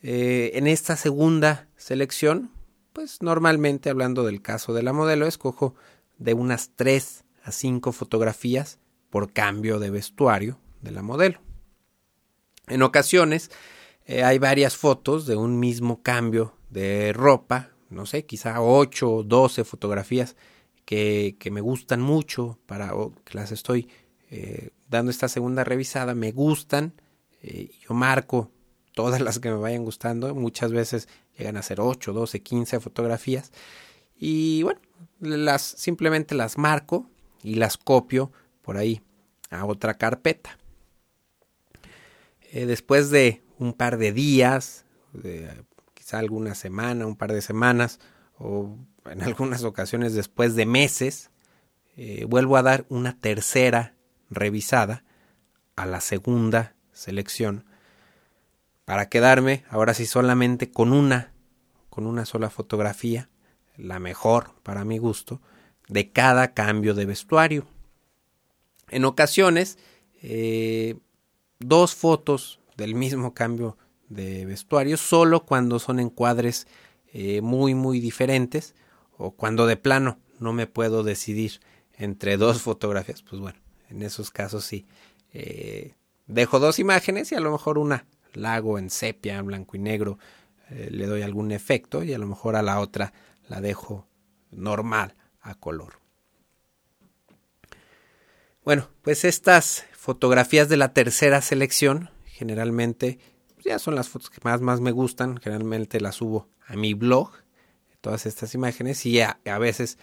Eh, 0.02 0.50
en 0.54 0.66
esta 0.66 0.96
segunda 0.96 1.68
selección, 1.76 2.50
pues 2.92 3.22
normalmente 3.22 3.88
hablando 3.88 4.24
del 4.24 4.42
caso 4.42 4.74
de 4.74 4.82
la 4.82 4.92
modelo, 4.92 5.26
escojo 5.26 5.76
de 6.18 6.34
unas 6.34 6.72
3 6.74 7.24
a 7.44 7.52
5 7.52 7.92
fotografías 7.92 8.80
por 9.10 9.32
cambio 9.32 9.78
de 9.78 9.90
vestuario 9.90 10.58
de 10.80 10.90
la 10.90 11.02
modelo. 11.02 11.40
En 12.66 12.82
ocasiones 12.82 13.50
eh, 14.06 14.24
hay 14.24 14.38
varias 14.38 14.76
fotos 14.76 15.26
de 15.26 15.36
un 15.36 15.60
mismo 15.60 16.02
cambio 16.02 16.56
de 16.70 17.12
ropa, 17.12 17.70
no 17.88 18.04
sé, 18.04 18.26
quizá 18.26 18.60
8 18.60 19.08
o 19.08 19.22
12 19.22 19.62
fotografías 19.64 20.34
que, 20.84 21.36
que, 21.38 21.52
me 21.52 21.60
gustan 21.60 22.00
mucho, 22.00 22.58
para, 22.66 22.92
que 23.24 23.38
las 23.38 23.52
estoy 23.52 23.88
eh, 24.30 24.70
dando 24.88 25.12
esta 25.12 25.28
segunda 25.28 25.62
revisada, 25.62 26.14
me 26.14 26.32
gustan, 26.32 26.94
yo 27.42 27.92
marco 27.92 28.50
todas 28.94 29.20
las 29.20 29.38
que 29.38 29.50
me 29.50 29.56
vayan 29.56 29.84
gustando, 29.84 30.34
muchas 30.34 30.72
veces 30.72 31.08
llegan 31.38 31.56
a 31.56 31.62
ser 31.62 31.80
8, 31.80 32.12
12, 32.12 32.40
15 32.40 32.80
fotografías, 32.80 33.52
y 34.16 34.62
bueno, 34.62 34.80
las 35.20 35.62
simplemente 35.62 36.34
las 36.34 36.58
marco 36.58 37.06
y 37.42 37.56
las 37.56 37.76
copio 37.76 38.30
por 38.62 38.76
ahí 38.76 39.02
a 39.50 39.64
otra 39.64 39.94
carpeta. 39.94 40.58
después 42.52 43.10
de 43.10 43.42
un 43.58 43.72
par 43.72 43.96
de 43.96 44.12
días, 44.12 44.84
quizá 45.94 46.18
alguna 46.18 46.54
semana, 46.54 47.06
un 47.06 47.16
par 47.16 47.32
de 47.32 47.42
semanas, 47.42 47.98
o 48.38 48.76
en 49.06 49.22
algunas 49.22 49.64
ocasiones 49.64 50.14
después 50.14 50.54
de 50.54 50.66
meses, 50.66 51.30
eh, 51.96 52.24
vuelvo 52.26 52.56
a 52.56 52.62
dar 52.62 52.86
una 52.88 53.18
tercera 53.18 53.94
revisada 54.30 55.04
a 55.76 55.86
la 55.86 56.00
segunda 56.00 56.74
selección 56.92 57.64
para 58.84 59.08
quedarme 59.08 59.64
ahora 59.68 59.94
sí 59.94 60.06
solamente 60.06 60.70
con 60.70 60.92
una, 60.92 61.32
con 61.90 62.06
una 62.06 62.24
sola 62.24 62.50
fotografía, 62.50 63.28
la 63.76 63.98
mejor 63.98 64.54
para 64.62 64.84
mi 64.84 64.98
gusto, 64.98 65.40
de 65.88 66.10
cada 66.10 66.54
cambio 66.54 66.94
de 66.94 67.06
vestuario. 67.06 67.66
En 68.88 69.04
ocasiones, 69.04 69.78
eh, 70.22 70.96
dos 71.58 71.94
fotos 71.94 72.60
del 72.76 72.94
mismo 72.94 73.34
cambio 73.34 73.76
de 74.08 74.44
vestuario 74.44 74.96
solo 74.96 75.44
cuando 75.44 75.78
son 75.78 75.98
encuadres 75.98 76.66
eh, 77.12 77.40
muy 77.40 77.74
muy 77.74 78.00
diferentes 78.00 78.74
o 79.16 79.32
cuando 79.32 79.66
de 79.66 79.76
plano 79.76 80.18
no 80.38 80.52
me 80.52 80.66
puedo 80.66 81.02
decidir 81.02 81.60
entre 81.96 82.36
dos 82.36 82.62
fotografías 82.62 83.22
pues 83.22 83.40
bueno 83.40 83.58
en 83.88 84.02
esos 84.02 84.30
casos 84.30 84.64
sí 84.64 84.86
eh, 85.32 85.94
dejo 86.26 86.58
dos 86.58 86.78
imágenes 86.78 87.32
y 87.32 87.34
a 87.34 87.40
lo 87.40 87.52
mejor 87.52 87.78
una 87.78 88.06
la 88.34 88.54
hago 88.54 88.78
en 88.78 88.90
sepia 88.90 89.38
en 89.38 89.46
blanco 89.46 89.76
y 89.76 89.80
negro 89.80 90.18
eh, 90.70 90.88
le 90.90 91.06
doy 91.06 91.22
algún 91.22 91.52
efecto 91.52 92.02
y 92.02 92.12
a 92.12 92.18
lo 92.18 92.26
mejor 92.26 92.56
a 92.56 92.62
la 92.62 92.80
otra 92.80 93.12
la 93.48 93.60
dejo 93.60 94.06
normal 94.50 95.14
a 95.40 95.54
color 95.54 95.94
bueno 98.64 98.88
pues 99.02 99.24
estas 99.24 99.84
fotografías 99.92 100.68
de 100.68 100.76
la 100.76 100.92
tercera 100.92 101.40
selección 101.42 102.10
generalmente 102.24 103.18
pues, 103.62 103.72
ya 103.72 103.78
son 103.78 103.94
las 103.94 104.08
fotos 104.08 104.30
que 104.30 104.40
más, 104.42 104.60
más 104.60 104.80
me 104.80 104.90
gustan. 104.90 105.38
Generalmente 105.38 106.00
las 106.00 106.16
subo 106.16 106.48
a 106.66 106.74
mi 106.74 106.94
blog, 106.94 107.30
todas 108.00 108.26
estas 108.26 108.54
imágenes, 108.54 109.06
y 109.06 109.20
a, 109.20 109.38
veces 109.58 109.98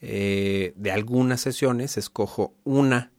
eh, 0.00 0.74
de 0.76 0.92
algunas 0.92 1.40
sesiones 1.40 1.96
escojo 1.96 2.54
una 2.64 3.12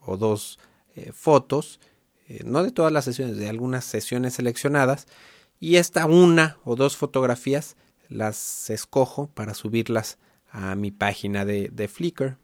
o 0.00 0.16
dos 0.16 0.58
eh, 0.96 1.12
fotos, 1.12 1.80
eh, 2.28 2.42
no 2.44 2.62
de 2.62 2.72
todas 2.72 2.92
las 2.92 3.04
sesiones, 3.04 3.36
de 3.36 3.48
algunas 3.48 3.84
sesiones 3.84 4.34
seleccionadas, 4.34 5.06
y 5.58 5.76
esta 5.76 6.06
una 6.06 6.58
o 6.64 6.76
dos 6.76 6.96
fotografías 6.96 7.76
las 8.08 8.70
escojo 8.70 9.28
para 9.28 9.54
subirlas 9.54 10.18
a 10.50 10.74
mi 10.74 10.90
página 10.90 11.44
de, 11.44 11.68
de 11.72 11.88
Flickr, 11.88 12.36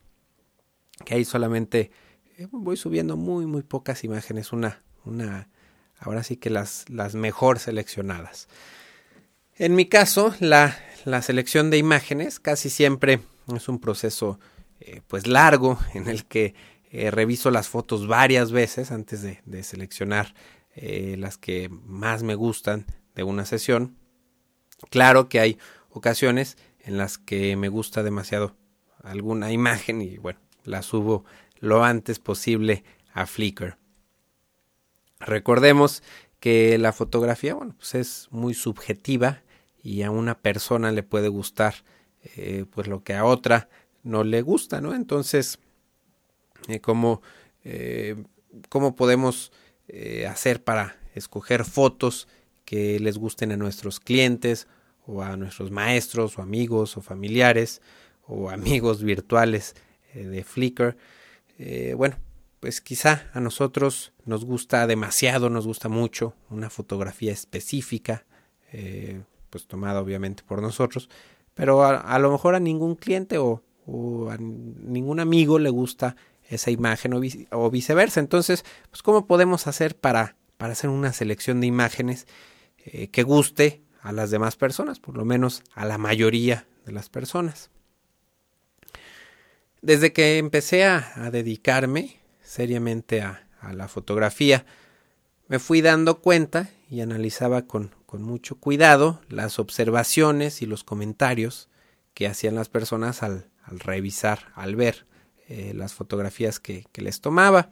que 1.04 1.14
ahí 1.14 1.24
solamente 1.24 1.90
voy 2.50 2.76
subiendo 2.76 3.16
muy, 3.16 3.46
muy 3.46 3.62
pocas 3.62 4.04
imágenes, 4.04 4.52
una, 4.52 4.82
una 5.04 5.48
ahora 5.98 6.22
sí 6.22 6.36
que 6.36 6.50
las, 6.50 6.88
las 6.88 7.14
mejor 7.14 7.58
seleccionadas. 7.58 8.48
En 9.56 9.74
mi 9.74 9.86
caso, 9.86 10.34
la, 10.40 10.76
la 11.04 11.22
selección 11.22 11.70
de 11.70 11.78
imágenes 11.78 12.40
casi 12.40 12.70
siempre 12.70 13.20
es 13.54 13.68
un 13.68 13.78
proceso 13.78 14.40
eh, 14.80 15.02
pues 15.06 15.26
largo 15.26 15.78
en 15.94 16.08
el 16.08 16.24
que 16.24 16.54
eh, 16.94 17.10
reviso 17.10 17.50
las 17.50 17.68
fotos 17.68 18.06
varias 18.06 18.52
veces 18.52 18.92
antes 18.92 19.22
de, 19.22 19.62
seleccionar 19.62 20.34
eh, 20.74 21.16
las 21.18 21.38
que 21.38 21.70
más 21.70 22.22
me 22.22 22.34
gustan 22.34 22.84
de 23.14 23.22
una 23.22 23.46
sesión. 23.46 23.96
Claro 24.90 25.30
que 25.30 25.40
hay 25.40 25.58
ocasiones 25.88 26.58
en 26.80 26.98
las 26.98 27.16
que 27.16 27.56
me 27.56 27.70
gusta 27.70 28.02
demasiado 28.02 28.56
alguna 29.02 29.52
imagen 29.52 30.02
y 30.02 30.18
bueno, 30.18 30.38
la 30.64 30.82
subo 30.82 31.24
lo 31.60 31.82
antes 31.82 32.18
posible 32.18 32.84
a 33.14 33.24
Flickr. 33.24 33.78
Recordemos 35.18 36.02
que 36.40 36.76
la 36.76 36.92
fotografía, 36.92 37.54
bueno, 37.54 37.74
pues 37.78 37.94
es 37.94 38.28
muy 38.30 38.52
subjetiva 38.52 39.42
y 39.82 40.02
a 40.02 40.10
una 40.10 40.38
persona 40.38 40.92
le 40.92 41.02
puede 41.02 41.28
gustar 41.28 41.74
eh, 42.36 42.66
pues 42.70 42.86
lo 42.86 43.02
que 43.02 43.14
a 43.14 43.24
otra 43.24 43.70
no 44.02 44.24
le 44.24 44.42
gusta, 44.42 44.82
¿no? 44.82 44.94
Entonces, 44.94 45.58
eh, 46.68 46.80
¿cómo, 46.80 47.22
eh, 47.64 48.16
¿cómo, 48.68 48.96
podemos 48.96 49.52
hacer 50.26 50.64
para 50.64 50.96
escoger 51.14 51.66
fotos 51.66 52.26
que 52.64 52.98
les 52.98 53.18
gusten 53.18 53.52
a 53.52 53.58
nuestros 53.58 54.00
clientes 54.00 54.66
o 55.06 55.22
a 55.22 55.36
nuestros 55.36 55.70
maestros 55.70 56.38
o 56.38 56.42
amigos 56.42 56.96
o 56.96 57.02
familiares 57.02 57.82
o 58.26 58.48
amigos 58.58 59.02
virtuales 59.02 59.74
de 60.14 60.44
Flickr? 60.44 60.96
bueno, 61.96 62.16
pues 62.62 62.80
quizá 62.80 63.28
a 63.34 63.40
nosotros 63.40 64.12
nos 64.24 64.44
gusta 64.44 64.86
demasiado, 64.86 65.50
nos 65.50 65.66
gusta 65.66 65.88
mucho 65.88 66.34
una 66.48 66.70
fotografía 66.70 67.32
específica, 67.32 68.24
eh, 68.72 69.22
pues 69.50 69.66
tomada 69.66 70.00
obviamente 70.00 70.44
por 70.44 70.62
nosotros, 70.62 71.10
pero 71.54 71.82
a, 71.84 72.18
lo 72.20 72.30
mejor 72.30 72.54
a 72.54 72.60
ningún 72.60 72.94
cliente 72.94 73.36
o, 73.38 73.64
a 74.30 74.36
ningún 74.38 75.18
amigo 75.18 75.58
le 75.58 75.70
gusta 75.70 76.14
esa 76.54 76.70
imagen 76.70 77.12
o, 77.50 77.70
viceversa. 77.70 78.20
Entonces, 78.20 78.64
pues 78.90 79.02
cómo 79.02 79.26
podemos 79.26 79.66
hacer 79.66 79.96
para, 79.96 80.36
para 80.56 80.72
hacer 80.72 80.90
una 80.90 81.12
selección 81.12 81.60
de 81.60 81.66
imágenes 81.66 82.26
eh, 82.84 83.08
que 83.08 83.22
guste 83.22 83.82
a 84.00 84.12
las 84.12 84.30
demás 84.30 84.56
personas, 84.56 85.00
por 85.00 85.16
lo 85.16 85.24
menos 85.24 85.62
a 85.74 85.84
la 85.84 85.98
mayoría 85.98 86.66
de 86.84 86.92
las 86.92 87.08
personas. 87.08 87.70
Desde 89.80 90.12
que 90.12 90.38
empecé 90.38 90.84
a 90.84 91.30
dedicarme 91.32 92.22
seriamente 92.52 93.22
a, 93.22 93.48
la 93.72 93.88
fotografía. 93.88 94.66
Me 95.46 95.58
fui 95.58 95.80
dando 95.80 96.20
cuenta 96.20 96.68
y 96.90 97.00
analizaba 97.00 97.62
con, 97.62 97.94
mucho 98.12 98.56
cuidado 98.56 99.22
las 99.30 99.58
observaciones 99.58 100.60
y 100.60 100.66
los 100.66 100.84
comentarios 100.84 101.70
que 102.12 102.26
hacían 102.26 102.56
las 102.56 102.68
personas 102.68 103.22
al, 103.22 103.48
revisar, 103.66 104.52
al 104.54 104.76
ver 104.76 105.06
eh, 105.54 105.74
las 105.74 105.92
fotografías 105.92 106.58
que, 106.58 106.86
les 106.94 107.20
tomaba. 107.20 107.68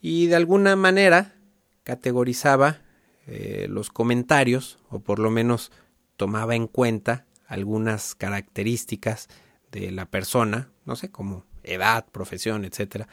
Y 0.00 0.26
de 0.26 0.34
alguna 0.34 0.74
manera 0.74 1.36
categorizaba 1.84 2.80
eh, 3.28 3.68
los 3.70 3.90
comentarios, 3.90 4.80
o 4.90 4.98
por 4.98 5.20
lo 5.20 5.30
menos 5.30 5.70
tomaba 6.16 6.56
en 6.56 6.66
cuenta 6.66 7.26
algunas 7.46 8.16
características 8.16 9.28
de 9.70 9.92
la 9.92 10.06
persona, 10.06 10.68
no 10.84 10.96
sé, 10.96 11.12
como 11.12 11.44
edad, 11.62 12.06
profesión, 12.10 12.64
etcétera, 12.64 13.06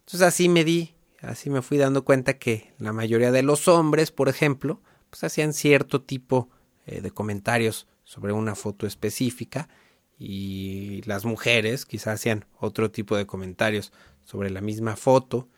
entonces 0.00 0.20
así 0.20 0.50
me 0.50 0.62
di, 0.62 0.94
así 1.22 1.48
me 1.48 1.62
fui 1.62 1.78
dando 1.78 2.04
cuenta 2.04 2.34
que 2.34 2.74
la 2.78 2.92
mayoría 2.92 3.32
de 3.32 3.42
los 3.42 3.68
hombres, 3.68 4.12
por 4.12 4.28
ejemplo, 4.28 4.82
pues 5.08 5.24
hacían 5.24 5.54
cierto 5.54 6.02
tipo 6.02 6.50
eh, 6.84 7.00
de 7.00 7.10
comentarios 7.10 7.86
sobre 8.04 8.34
una 8.34 8.54
foto 8.54 8.86
específica 8.86 9.70
y 10.18 11.02
las 11.02 11.24
mujeres 11.24 11.86
quizás 11.86 12.14
hacían 12.14 12.44
otro 12.58 12.90
tipo 12.90 13.16
de 13.16 13.26
comentarios 13.26 13.92
sobre 14.24 14.50
la 14.50 14.60
misma 14.60 14.96
foto. 14.96 15.48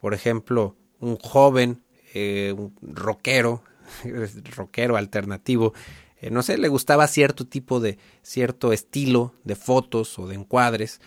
Por 0.00 0.14
ejemplo, 0.14 0.76
un 1.00 1.16
joven, 1.16 1.82
eh, 2.14 2.54
un 2.56 2.74
rockero, 2.82 3.62
rockero 4.56 4.96
alternativo, 4.96 5.72
eh, 6.20 6.30
no 6.30 6.42
sé, 6.42 6.58
le 6.58 6.68
gustaba 6.68 7.06
cierto 7.06 7.46
tipo 7.46 7.80
de, 7.80 7.98
cierto 8.22 8.72
estilo 8.72 9.34
de 9.44 9.54
fotos 9.54 10.18
o 10.18 10.26
de 10.26 10.34
encuadres 10.34 11.00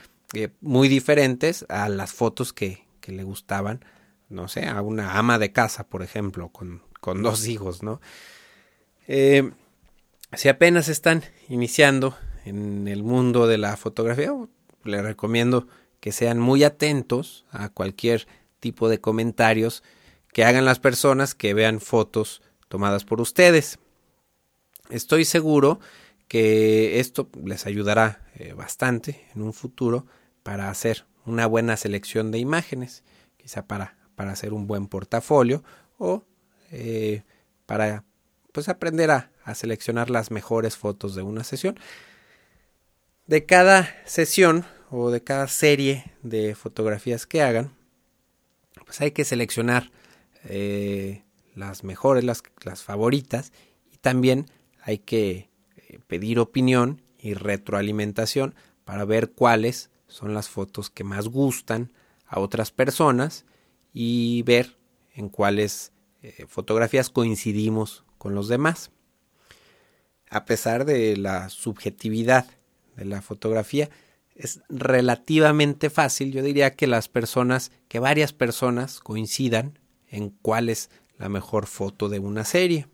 muy 0.61 0.87
diferentes 0.87 1.65
a 1.67 1.89
las 1.89 2.13
fotos 2.13 2.53
que, 2.53 2.85
que 3.01 3.11
le 3.11 3.23
gustaban, 3.23 3.83
no 4.29 4.47
sé, 4.47 4.67
a 4.67 4.81
una 4.81 5.17
ama 5.17 5.37
de 5.39 5.51
casa, 5.51 5.85
por 5.87 6.03
ejemplo, 6.03 6.49
con, 6.49 6.81
con 7.01 7.21
dos 7.21 7.47
hijos, 7.47 7.83
¿no? 7.83 7.99
Eh, 9.07 9.51
si 10.33 10.47
apenas 10.47 10.87
están 10.87 11.23
iniciando 11.49 12.15
en 12.45 12.87
el 12.87 13.03
mundo 13.03 13.47
de 13.47 13.57
la 13.57 13.77
fotografía, 13.77 14.33
les 14.83 15.03
recomiendo 15.03 15.67
que 15.99 16.11
sean 16.11 16.39
muy 16.39 16.63
atentos 16.63 17.45
a 17.51 17.69
cualquier 17.69 18.27
tipo 18.59 18.89
de 18.89 18.99
comentarios 18.99 19.83
que 20.33 20.45
hagan 20.45 20.65
las 20.65 20.79
personas 20.79 21.35
que 21.35 21.53
vean 21.53 21.79
fotos 21.79 22.41
tomadas 22.67 23.05
por 23.05 23.21
ustedes. 23.21 23.79
Estoy 24.89 25.25
seguro 25.25 25.79
que 26.27 26.99
esto 26.99 27.29
les 27.43 27.65
ayudará 27.65 28.25
eh, 28.35 28.53
bastante 28.53 29.27
en 29.35 29.41
un 29.41 29.53
futuro 29.53 30.05
para 30.43 30.69
hacer 30.69 31.05
una 31.25 31.45
buena 31.45 31.77
selección 31.77 32.31
de 32.31 32.39
imágenes, 32.39 33.03
quizá 33.37 33.67
para, 33.67 33.97
para 34.15 34.31
hacer 34.31 34.53
un 34.53 34.67
buen 34.67 34.87
portafolio 34.87 35.63
o 35.97 36.25
eh, 36.71 37.23
para 37.65 38.05
pues 38.53 38.69
aprender 38.69 39.11
a, 39.11 39.31
a 39.43 39.55
seleccionar 39.55 40.09
las 40.09 40.31
mejores 40.31 40.77
fotos 40.77 41.15
de 41.15 41.21
una 41.21 41.43
sesión. 41.43 41.77
De 43.31 43.45
cada 43.45 43.95
sesión 44.03 44.65
o 44.89 45.09
de 45.09 45.23
cada 45.23 45.47
serie 45.47 46.03
de 46.21 46.53
fotografías 46.53 47.25
que 47.25 47.41
hagan, 47.41 47.71
pues 48.83 48.99
hay 48.99 49.11
que 49.11 49.23
seleccionar 49.23 49.89
eh, 50.43 51.23
las 51.55 51.85
mejores, 51.85 52.25
las, 52.25 52.43
favoritas 52.83 53.53
y 53.89 53.99
también 53.99 54.47
hay 54.81 54.97
que 54.97 55.49
eh, 55.77 55.99
pedir 56.07 56.39
opinión 56.39 57.03
y 57.17 57.33
retroalimentación 57.33 58.53
para 58.83 59.05
ver 59.05 59.31
cuáles 59.31 59.91
son 60.07 60.33
las 60.33 60.49
fotos 60.49 60.89
que 60.89 61.05
más 61.05 61.29
gustan 61.29 61.93
a 62.27 62.41
otras 62.41 62.71
personas 62.71 63.45
y 63.93 64.43
ver 64.43 64.75
en 65.13 65.29
cuáles 65.29 65.93
eh, 66.21 66.47
fotografías 66.49 67.09
coincidimos 67.09 68.03
con 68.17 68.35
los 68.35 68.49
demás. 68.49 68.91
A 70.29 70.43
pesar 70.43 70.83
de 70.83 71.15
la 71.15 71.47
subjetividad 71.47 72.45
de 72.95 73.05
la 73.05 73.21
fotografía, 73.21 73.89
es 74.35 74.61
relativamente 74.69 75.89
fácil, 75.89 76.31
yo 76.31 76.41
diría 76.41 76.75
que 76.75 76.87
las 76.87 77.07
personas, 77.07 77.71
que 77.87 77.99
varias 77.99 78.33
personas 78.33 78.99
coincidan 78.99 79.79
en 80.07 80.29
cuál 80.29 80.69
es 80.69 80.89
la 81.17 81.29
mejor 81.29 81.67
foto 81.67 82.09
de 82.09 82.19
una 82.19 82.45
serie. 82.45 82.87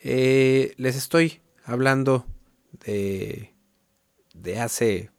Eh, 0.00 0.74
les 0.76 0.96
estoy 0.96 1.40
hablando 1.64 2.26
de, 2.84 3.54
de 4.34 4.60
hace 4.60 5.10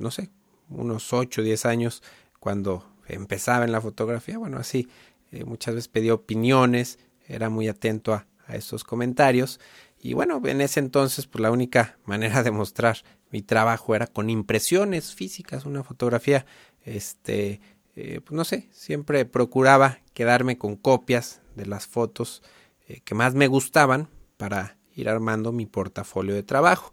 no 0.00 0.10
sé, 0.10 0.30
unos 0.68 1.12
8 1.12 1.40
o 1.40 1.44
10 1.44 1.66
años 1.66 2.02
cuando 2.40 2.96
empezaba 3.06 3.64
en 3.64 3.72
la 3.72 3.80
fotografía, 3.80 4.38
bueno, 4.38 4.56
así 4.56 4.88
eh, 5.30 5.44
muchas 5.44 5.74
veces 5.74 5.88
pedía 5.88 6.14
opiniones, 6.14 6.98
era 7.28 7.50
muy 7.50 7.68
atento 7.68 8.14
a, 8.14 8.26
a 8.46 8.56
estos 8.56 8.82
comentarios 8.82 9.60
y 10.00 10.14
bueno, 10.14 10.40
en 10.44 10.60
ese 10.60 10.80
entonces 10.80 11.26
pues 11.26 11.42
la 11.42 11.50
única 11.50 11.98
manera 12.04 12.42
de 12.42 12.50
mostrar 12.50 12.98
mi 13.30 13.42
trabajo 13.42 13.94
era 13.94 14.06
con 14.06 14.30
impresiones 14.30 15.14
físicas, 15.14 15.64
una 15.64 15.84
fotografía, 15.84 16.46
este, 16.84 17.60
eh, 17.94 18.20
pues 18.24 18.32
no 18.34 18.44
sé, 18.44 18.68
siempre 18.72 19.24
procuraba 19.24 19.98
quedarme 20.14 20.58
con 20.58 20.76
copias 20.76 21.40
de 21.54 21.66
las 21.66 21.86
fotos 21.86 22.42
eh, 22.88 23.00
que 23.04 23.14
más 23.14 23.34
me 23.34 23.46
gustaban 23.46 24.08
para 24.36 24.78
ir 24.94 25.08
armando 25.08 25.52
mi 25.52 25.66
portafolio 25.66 26.34
de 26.34 26.42
trabajo. 26.42 26.92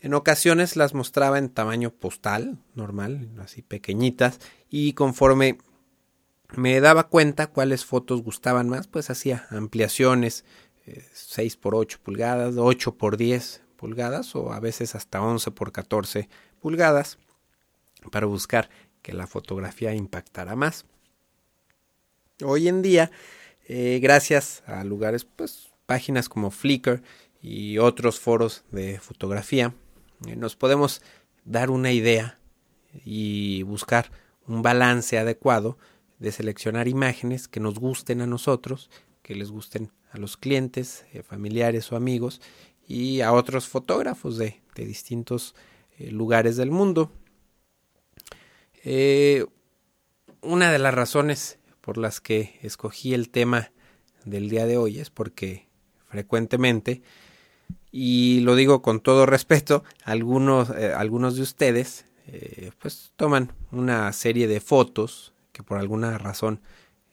En 0.00 0.14
ocasiones 0.14 0.76
las 0.76 0.94
mostraba 0.94 1.38
en 1.38 1.50
tamaño 1.50 1.90
postal, 1.90 2.58
normal, 2.74 3.28
así 3.38 3.60
pequeñitas, 3.60 4.40
y 4.70 4.94
conforme 4.94 5.58
me 6.56 6.80
daba 6.80 7.08
cuenta 7.08 7.48
cuáles 7.48 7.84
fotos 7.84 8.22
gustaban 8.22 8.68
más, 8.68 8.88
pues 8.88 9.10
hacía 9.10 9.46
ampliaciones, 9.50 10.44
6 11.12 11.54
eh, 11.54 11.58
por 11.60 11.74
8 11.74 11.98
pulgadas, 12.02 12.56
8 12.56 12.94
por 12.96 13.16
10 13.16 13.62
pulgadas 13.76 14.34
o 14.36 14.52
a 14.52 14.60
veces 14.60 14.94
hasta 14.94 15.22
11 15.22 15.50
por 15.52 15.72
14 15.72 16.28
pulgadas 16.60 17.18
para 18.10 18.26
buscar 18.26 18.68
que 19.02 19.12
la 19.12 19.26
fotografía 19.26 19.94
impactara 19.94 20.56
más. 20.56 20.84
Hoy 22.44 22.68
en 22.68 22.82
día, 22.82 23.10
eh, 23.68 23.98
gracias 24.02 24.62
a 24.66 24.84
lugares, 24.84 25.24
pues 25.24 25.70
páginas 25.86 26.28
como 26.28 26.50
Flickr 26.50 27.02
y 27.42 27.78
otros 27.78 28.20
foros 28.20 28.64
de 28.70 28.98
fotografía, 28.98 29.74
eh, 30.26 30.36
nos 30.36 30.56
podemos 30.56 31.02
dar 31.44 31.70
una 31.70 31.92
idea 31.92 32.38
y 33.04 33.62
buscar 33.62 34.10
un 34.46 34.62
balance 34.62 35.18
adecuado 35.18 35.78
de 36.18 36.32
seleccionar 36.32 36.88
imágenes 36.88 37.48
que 37.48 37.60
nos 37.60 37.78
gusten 37.78 38.20
a 38.20 38.26
nosotros, 38.26 38.90
que 39.30 39.36
les 39.36 39.52
gusten 39.52 39.92
a 40.10 40.18
los 40.18 40.36
clientes, 40.36 41.04
eh, 41.12 41.22
familiares 41.22 41.92
o 41.92 41.94
amigos 41.94 42.40
y 42.88 43.20
a 43.20 43.32
otros 43.32 43.68
fotógrafos 43.68 44.36
de, 44.38 44.60
distintos 44.74 45.54
eh, 45.98 46.10
lugares 46.10 46.56
del 46.56 46.72
mundo. 46.72 47.12
una 50.42 50.72
de 50.72 50.78
las 50.80 50.92
razones 50.92 51.60
por 51.80 51.96
las 51.96 52.20
que 52.20 52.58
escogí 52.62 53.14
el 53.14 53.30
tema 53.30 53.70
del 54.24 54.48
día 54.48 54.66
de 54.66 54.78
hoy 54.78 54.98
es 54.98 55.10
porque 55.10 55.68
frecuentemente 56.08 57.02
y 57.92 58.40
lo 58.40 58.56
digo 58.56 58.82
con 58.82 58.98
todo 58.98 59.26
respeto, 59.26 59.84
algunos, 60.02 60.70
eh, 60.70 60.92
algunos 60.92 61.36
de 61.36 61.42
ustedes 61.42 62.04
eh, 62.26 62.72
pues 62.80 63.12
toman 63.14 63.52
una 63.70 64.12
serie 64.12 64.48
de 64.48 64.60
fotos 64.60 65.34
que 65.52 65.62
por 65.62 65.78
alguna 65.78 66.18
razón 66.18 66.62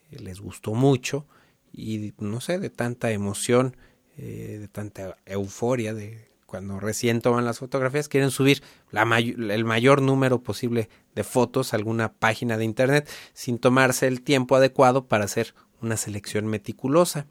les 0.10 0.40
gustó 0.40 0.74
mucho 0.74 1.28
y 1.72 2.14
no 2.20 2.42
sé, 2.42 2.60
de 2.60 2.70
tanta 2.70 3.12
emoción, 3.12 3.76
de 4.18 4.68
tanta 4.72 5.18
euforia 5.26 5.94
de 5.94 6.28
cuando 6.48 6.80
recién 6.80 7.22
toman 7.22 7.46
las 7.46 7.60
fotografías, 7.60 8.08
quieren 8.08 8.32
subir 8.32 8.64
la 8.90 9.04
el 9.20 9.66
mayor 9.66 10.02
número 10.02 10.42
posible 10.42 10.90
de 11.14 11.24
fotos 11.26 11.74
a 11.74 11.76
alguna 11.76 12.14
página 12.14 12.58
de 12.58 12.64
internet 12.64 13.08
sin 13.34 13.60
tomarse 13.60 14.08
el 14.08 14.22
tiempo 14.22 14.56
adecuado 14.56 15.08
para 15.08 15.26
hacer 15.26 15.54
una 15.82 15.98
selección 15.98 16.48
meticulosa. 16.48 17.28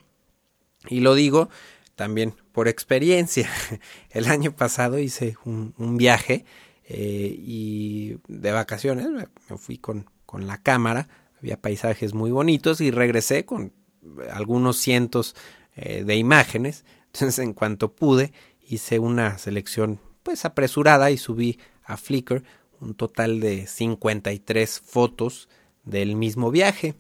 Y 0.89 1.01
lo 1.01 1.15
digo 1.15 1.49
también 1.95 2.35
por 2.53 2.69
experiencia. 2.69 3.49
El 4.11 4.27
año 4.27 4.55
pasado 4.55 4.99
hice 4.99 5.37
un, 5.45 5.97
viaje 5.97 6.45
eh, 6.85 7.35
y 7.39 8.19
de 8.29 8.53
vacaciones 8.53 9.09
me 9.09 9.57
fui 9.57 9.79
con, 9.79 10.11
con 10.27 10.47
la 10.47 10.59
cámara, 10.59 11.09
había 11.41 11.61
paisajes 11.61 12.13
muy 12.13 12.31
bonitos 12.31 12.83
y 12.83 12.91
regresé 12.91 13.47
con 13.47 13.73
algunos 14.33 14.77
cientos 14.77 15.35
eh, 15.75 16.05
de 16.05 16.17
imágenes. 16.17 16.85
Entonces 17.13 17.39
en 17.39 17.53
cuanto 17.53 17.95
pude 17.95 18.33
hice 18.69 18.99
una 18.99 19.39
selección 19.39 20.01
pues 20.23 20.45
apresurada 20.45 21.11
y 21.11 21.19
subí 21.19 21.59
a 21.85 21.97
Flickr 21.97 22.43
un 22.81 22.95
total 22.95 23.41
de 23.41 23.67
53 23.67 24.81
fotos 24.81 25.49
del 25.85 26.17
mismo 26.17 26.51
viaje. 26.51 26.95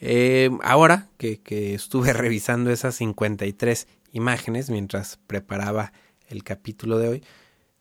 Eh, 0.00 0.50
ahora 0.62 1.08
que, 1.16 1.40
estuve 1.74 2.12
revisando 2.12 2.70
esas 2.70 2.96
53 2.96 3.88
imágenes 4.12 4.70
mientras 4.70 5.18
preparaba 5.26 5.92
el 6.28 6.44
capítulo 6.44 6.98
de 6.98 7.08
hoy, 7.08 7.24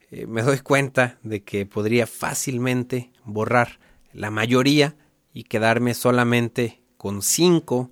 eh, 0.10 0.26
me 0.26 0.42
doy 0.42 0.60
cuenta 0.60 1.20
de 1.24 1.44
que 1.44 1.66
podría 1.66 2.08
fácilmente 2.08 3.12
borrar 3.26 3.80
la 4.14 4.32
mayoría 4.32 4.96
y 5.34 5.44
quedarme 5.44 5.94
solamente 5.94 6.82
con 6.98 7.22
5 7.22 7.92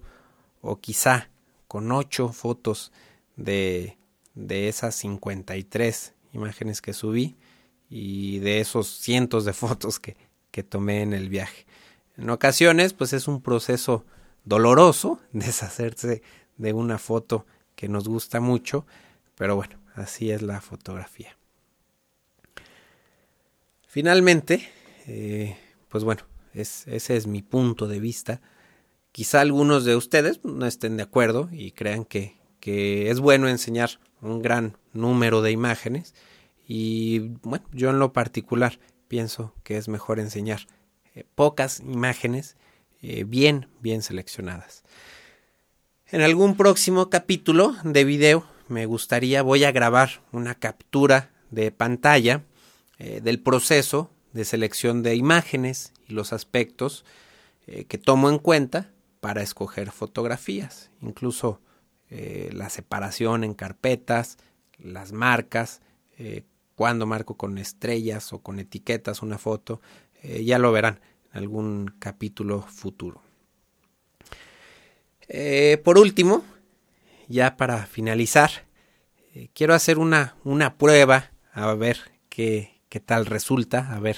o 0.61 0.79
quizá 0.79 1.29
con 1.67 1.91
8 1.91 2.29
fotos 2.33 2.91
de 3.35 3.97
de 4.35 4.67
esas 4.67 4.95
53 4.95 6.13
imágenes 6.33 6.81
que 6.81 6.93
subí 6.93 7.37
y 7.89 8.39
de 8.39 8.59
esos 8.59 8.87
cientos 8.87 9.45
de 9.45 9.53
fotos 9.53 9.99
que, 9.99 10.15
que 10.51 10.61
tomé 10.61 11.01
en 11.01 11.13
el 11.13 11.29
viaje. 11.29 11.65
En 12.17 12.29
ocasiones, 12.29 12.93
pues 12.93 13.13
es 13.13 13.27
un 13.27 13.41
proceso 13.41 14.05
doloroso 14.43 15.19
deshacerse 15.31 16.21
de 16.57 16.73
una 16.73 16.99
foto 16.99 17.47
que 17.75 17.89
nos 17.89 18.07
gusta 18.07 18.39
mucho, 18.39 18.85
pero 19.35 19.55
bueno, 19.55 19.79
así 19.95 20.31
es 20.31 20.41
la 20.41 20.61
fotografía. 20.61 21.37
Finalmente, 23.87 24.69
eh, 25.07 25.57
pues 25.89 26.03
bueno, 26.03 26.23
es, 26.53 26.87
ese 26.87 27.15
es 27.15 27.27
mi 27.27 27.41
punto 27.41 27.87
de 27.87 27.99
vista. 27.99 28.41
Quizá 29.15 29.39
algunos 29.39 29.85
de 29.85 29.95
ustedes 29.95 30.43
no 30.43 30.65
estén 30.65 30.97
de 30.97 31.03
acuerdo 31.03 31.47
y 31.49 31.71
crean 31.71 32.03
que, 32.03 32.35
que 32.59 33.09
es 33.09 33.21
bueno 33.21 33.47
enseñar 33.47 33.91
un 34.21 34.41
gran 34.41 34.77
número 34.91 35.41
de 35.41 35.51
imágenes 35.51 36.13
y 36.67 37.19
bueno, 37.41 37.63
yo 37.71 37.91
en 37.91 37.99
lo 37.99 38.11
particular 38.11 38.77
pienso 39.07 39.53
que 39.63 39.77
es 39.77 39.87
mejor 39.87 40.19
enseñar 40.19 40.67
eh, 41.13 41.23
pocas 41.33 41.79
imágenes 41.79 42.57
eh, 43.01 43.23
bien, 43.23 43.69
bien 43.79 44.01
seleccionadas. 44.01 44.83
En 46.07 46.19
algún 46.19 46.57
próximo 46.57 47.09
capítulo 47.09 47.73
de 47.85 48.03
video 48.03 48.45
me 48.67 48.85
gustaría, 48.85 49.43
voy 49.43 49.63
a 49.63 49.71
grabar 49.71 50.23
una 50.33 50.55
captura 50.55 51.31
de 51.51 51.71
pantalla 51.71 52.43
eh, 52.99 53.21
del 53.23 53.39
proceso 53.39 54.11
de 54.33 54.43
selección 54.43 55.03
de 55.03 55.15
imágenes 55.15 55.93
y 56.05 56.15
los 56.15 56.33
aspectos 56.33 57.05
que 57.87 57.97
tomo 57.97 58.29
en 58.29 58.37
cuenta 58.37 58.91
para 59.25 59.41
escoger 59.41 59.89
fotografías. 59.89 60.91
Incluso 61.01 61.59
eh, 62.11 62.51
la 62.53 62.69
separación 62.69 63.43
en 63.43 63.55
carpetas, 63.55 64.37
las 64.77 65.13
marcas, 65.13 65.81
eh, 66.19 66.43
cuando 66.75 67.07
marco 67.07 67.35
con 67.35 67.57
estrellas 67.57 68.33
o 68.33 68.43
con 68.43 68.59
etiquetas 68.59 69.23
una 69.23 69.39
foto, 69.39 69.81
eh, 70.21 70.43
ya 70.45 70.59
lo 70.59 70.71
verán 70.71 70.99
en 71.31 71.39
algún 71.39 71.95
capítulo 71.97 72.61
futuro. 72.61 73.23
por 75.83 75.97
último, 75.97 76.43
ya 77.27 77.57
para 77.57 77.87
finalizar, 77.87 78.51
quiero 79.55 79.73
hacer 79.73 79.97
una, 79.97 80.35
una, 80.43 80.77
prueba 80.77 81.31
a 81.51 81.73
ver 81.73 81.97
qué, 82.29 82.79
qué 82.89 82.99
tal 82.99 83.25
resulta, 83.25 83.91
a 83.91 83.99
ver 83.99 84.17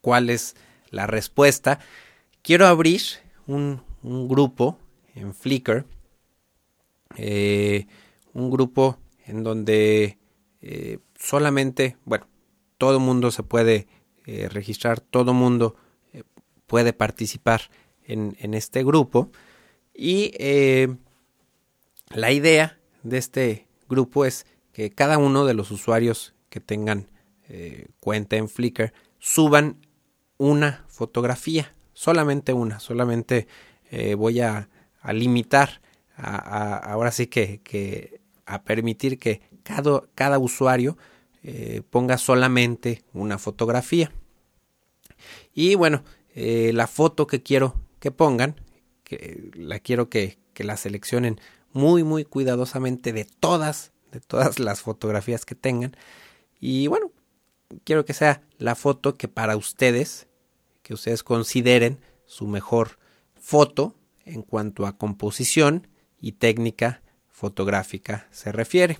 cuál 0.00 0.30
es 0.30 0.54
la 0.90 1.08
respuesta. 1.08 1.80
Quiero 2.42 2.68
abrir 2.68 3.02
un, 3.48 3.82
un 4.02 4.28
grupo 4.28 4.78
en 5.14 5.34
Flickr 5.34 5.86
eh, 7.16 7.86
un 8.32 8.50
grupo 8.50 8.98
en 9.24 9.42
donde 9.42 10.18
eh, 10.60 10.98
solamente, 11.18 11.96
bueno, 12.04 12.28
todo 12.78 13.00
mundo 13.00 13.30
se 13.30 13.42
puede 13.42 13.86
eh, 14.26 14.48
registrar, 14.50 15.00
todo 15.00 15.32
mundo 15.32 15.76
puede 16.66 16.92
participar 16.92 17.62
en, 18.04 18.36
en, 18.40 18.52
este 18.52 18.84
grupo. 18.84 19.30
Y 19.94 20.32
la 22.12 22.32
idea 22.32 22.78
de 23.04 23.18
este 23.18 23.68
grupo 23.88 24.24
es 24.24 24.46
que 24.72 24.90
cada 24.90 25.16
uno 25.16 25.46
de 25.46 25.54
los 25.54 25.70
usuarios 25.70 26.34
que 26.50 26.60
tengan 26.60 27.08
cuenta 28.00 28.36
en 28.36 28.48
Flickr 28.48 28.92
suban 29.20 29.86
una 30.38 30.84
fotografía, 30.88 31.74
solamente 31.92 32.52
una, 32.52 32.80
solamente 32.80 33.46
voy 34.16 34.40
a, 34.40 34.68
a 35.00 35.12
limitar 35.12 35.80
ahora 36.16 37.12
sí 37.12 37.26
que, 37.26 38.20
a 38.46 38.62
permitir 38.62 39.18
que 39.18 39.40
cada, 39.62 40.02
cada 40.14 40.38
usuario 40.38 40.96
eh, 41.42 41.82
ponga 41.90 42.18
solamente 42.18 43.04
una 43.12 43.38
fotografía. 43.38 44.12
Y 45.52 45.74
bueno, 45.74 46.04
eh, 46.34 46.72
la 46.74 46.86
foto 46.86 47.26
que 47.26 47.42
quiero 47.42 47.74
que 48.00 48.10
pongan, 48.10 48.60
que 49.04 49.50
la 49.54 49.78
quiero 49.78 50.08
que, 50.08 50.38
que 50.52 50.64
la 50.64 50.76
seleccionen 50.76 51.40
muy 51.72 52.04
muy 52.04 52.24
cuidadosamente 52.24 53.12
de 53.12 53.24
todas, 53.24 53.92
de 54.12 54.20
todas 54.20 54.58
las 54.58 54.80
fotografías 54.80 55.44
que 55.44 55.54
tengan. 55.54 55.96
Y 56.58 56.86
bueno, 56.86 57.12
quiero 57.84 58.04
que 58.04 58.14
sea 58.14 58.42
la 58.58 58.74
foto 58.74 59.16
que 59.16 59.28
para 59.28 59.56
ustedes, 59.56 60.26
que 60.82 60.94
ustedes 60.94 61.22
consideren 61.22 62.00
su 62.24 62.46
mejor 62.46 62.98
foto 63.46 63.94
en 64.24 64.42
cuanto 64.42 64.86
a 64.86 64.98
composición 64.98 65.86
y 66.20 66.32
técnica 66.32 67.02
fotográfica 67.28 68.26
se 68.32 68.50
refiere. 68.50 68.98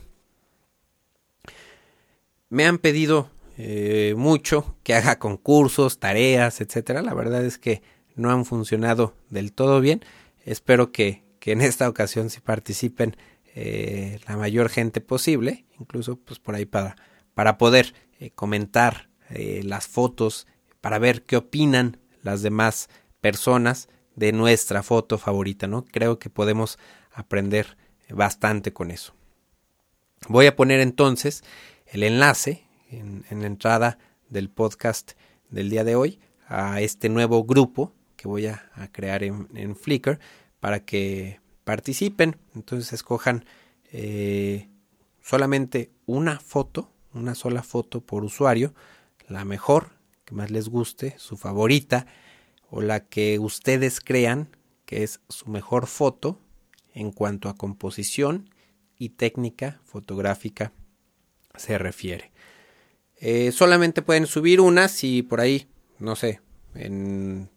Me 2.49 2.65
han 2.65 2.79
pedido 2.79 3.29
eh, 3.59 4.15
mucho 4.17 4.77
que 4.85 4.95
haga 4.95 5.19
concursos, 5.19 5.99
tareas, 5.99 6.61
etcétera. 6.61 7.03
La 7.03 7.13
verdad 7.13 7.45
es 7.45 7.59
que 7.59 7.83
no 8.15 8.31
han 8.31 8.45
funcionado 8.45 9.17
del 9.31 9.53
todo 9.53 9.81
bien. 9.81 10.05
Espero 10.45 10.93
que, 10.93 11.25
que 11.41 11.51
en 11.51 11.61
esta 11.61 11.89
ocasión 11.89 12.31
sí 12.31 12.39
participen 12.39 13.17
eh, 13.57 14.21
la 14.29 14.37
mayor 14.37 14.69
gente 14.69 15.01
posible, 15.01 15.67
incluso 15.81 16.21
pues 16.21 16.39
por 16.39 16.55
ahí 16.55 16.67
para, 16.67 16.95
para 17.35 17.59
poder 17.59 17.95
eh, 18.21 18.31
comentar 18.31 19.11
las 19.29 19.89
fotos, 19.89 20.47
para 20.81 21.01
ver 21.01 21.25
qué 21.25 21.37
opinan 21.37 21.99
las 22.23 22.43
demás 22.43 22.89
personas 23.21 23.89
de 24.17 24.33
nuestra 24.33 24.83
foto 24.83 25.19
favorita, 25.19 25.67
¿no? 25.67 25.85
Creo 25.85 26.19
que 26.19 26.31
podemos 26.31 26.79
aprender 27.13 27.77
bastante 28.09 28.73
con 28.73 28.91
eso. 28.91 29.15
Voy 30.29 30.47
a 30.47 30.57
poner 30.57 30.81
entonces 30.81 31.45
el 31.87 32.03
enlace 32.03 32.65
en, 32.91 33.25
la 33.31 33.47
entrada 33.47 33.99
del 34.29 34.49
podcast 34.49 35.13
del 35.51 35.71
día 35.71 35.85
de 35.85 35.95
hoy 35.95 36.19
a 36.49 36.81
este 36.81 37.09
nuevo 37.09 37.45
grupo 37.45 37.93
que 38.17 38.27
voy 38.27 38.47
a, 38.47 38.71
crear 38.93 39.23
en, 39.23 39.77
Flickr 39.77 40.19
para 40.59 40.81
que 40.81 41.41
participen. 41.65 42.37
Entonces 42.55 42.93
escojan 42.93 43.45
eh, 43.93 44.69
solamente 45.21 45.91
una 46.07 46.41
foto, 46.41 46.91
una 47.13 47.35
sola 47.35 47.63
foto 47.63 48.01
por 48.01 48.25
usuario, 48.25 48.75
la 49.29 49.45
mejor, 49.45 49.91
que 50.25 50.35
más 50.35 50.51
les 50.51 50.69
guste, 50.69 51.15
su 51.19 51.37
favorita 51.37 52.07
o 52.71 52.81
la 52.81 53.01
que 53.01 53.39
ustedes 53.39 54.01
crean 54.01 54.49
que 54.85 55.03
es 55.03 55.21
su 55.29 55.51
mejor 55.51 55.87
foto 55.87 56.41
en 56.95 57.13
cuanto 57.13 57.49
a 57.49 57.57
composición 57.57 58.51
y 58.99 59.11
técnica 59.11 59.81
fotográfica 59.85 60.73
se 61.57 61.79
refiere. 61.79 62.33
Eh, 63.19 63.53
solamente 63.53 64.03
pueden 64.03 64.27
subir 64.27 64.61
una 64.61 64.89
si 64.89 65.23
por 65.23 65.41
ahí, 65.41 65.69
no 65.99 66.17
sé, 66.17 66.41
en, 66.75 67.51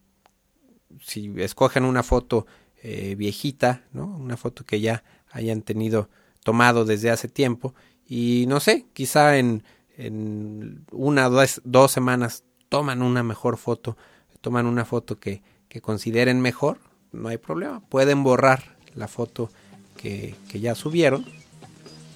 si 1.02 1.34
escogen 1.38 1.86
una 1.86 2.04
foto 2.04 2.46
eh, 2.82 3.16
viejita, 3.16 3.84
¿no? 3.92 4.06
una 4.06 4.38
foto 4.38 4.66
que 4.66 4.80
ya 4.80 5.04
hayan 5.32 5.62
tenido 5.62 6.10
tomado 6.44 6.86
desde 6.86 7.10
hace 7.10 7.28
tiempo 7.28 7.76
y 8.06 8.46
no 8.48 8.60
sé, 8.60 8.86
quizá 8.94 9.38
en, 9.38 9.64
en 9.98 10.86
una 10.92 11.28
o 11.28 11.30
dos, 11.30 11.62
dos, 11.64 11.92
semanas 11.92 12.44
toman 12.70 13.02
una 13.02 13.22
mejor 13.22 13.58
foto, 13.58 13.98
toman 14.42 14.66
una 14.66 14.86
foto 14.86 15.20
que, 15.20 15.42
que 15.68 15.82
consideren 15.82 16.42
mejor, 16.42 16.80
no 17.12 17.30
hay 17.30 17.38
problema. 17.38 17.80
Pueden 17.80 18.24
borrar 18.24 18.76
la 18.96 19.08
foto 19.08 19.50
que, 19.98 20.36
ya 20.54 20.76
subieron 20.76 21.26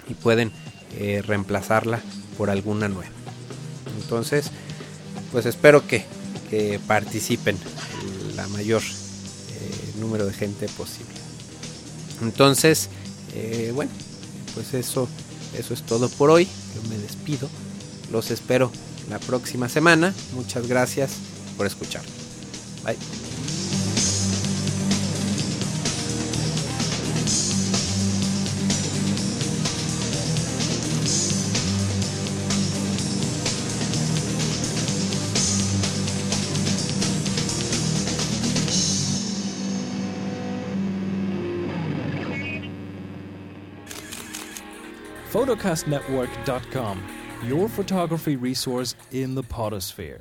y 0.08 0.14
pueden 0.14 0.52
eh, 0.96 1.22
reemplazarla 1.24 2.00
por 2.36 2.50
alguna 2.50 2.88
nueva. 2.88 3.10
Entonces, 4.00 4.50
pues 5.32 5.46
espero 5.46 5.86
que, 5.86 6.04
que 6.50 6.80
participen 6.86 7.56
la 8.36 8.46
mayor 8.48 8.82
eh, 8.82 9.92
número 9.98 10.26
de 10.26 10.32
gente 10.32 10.66
posible. 10.68 11.14
Entonces, 12.22 12.88
eh, 13.34 13.72
bueno, 13.74 13.92
pues 14.54 14.74
eso, 14.74 15.08
eso 15.56 15.74
es 15.74 15.82
todo 15.82 16.08
por 16.08 16.30
hoy. 16.30 16.48
Yo 16.74 16.88
me 16.88 16.98
despido. 16.98 17.48
Los 18.10 18.30
espero 18.30 18.70
la 19.10 19.18
próxima 19.18 19.68
semana. 19.68 20.14
Muchas 20.34 20.66
gracias 20.66 21.33
por 21.56 21.66
escuchar. 21.66 22.02
Bye. 22.84 22.96
photocastnetwork.com, 45.34 47.02
your 47.44 47.68
photography 47.68 48.36
resource 48.36 48.94
in 49.10 49.34
the 49.34 49.42
potosphere. 49.42 50.20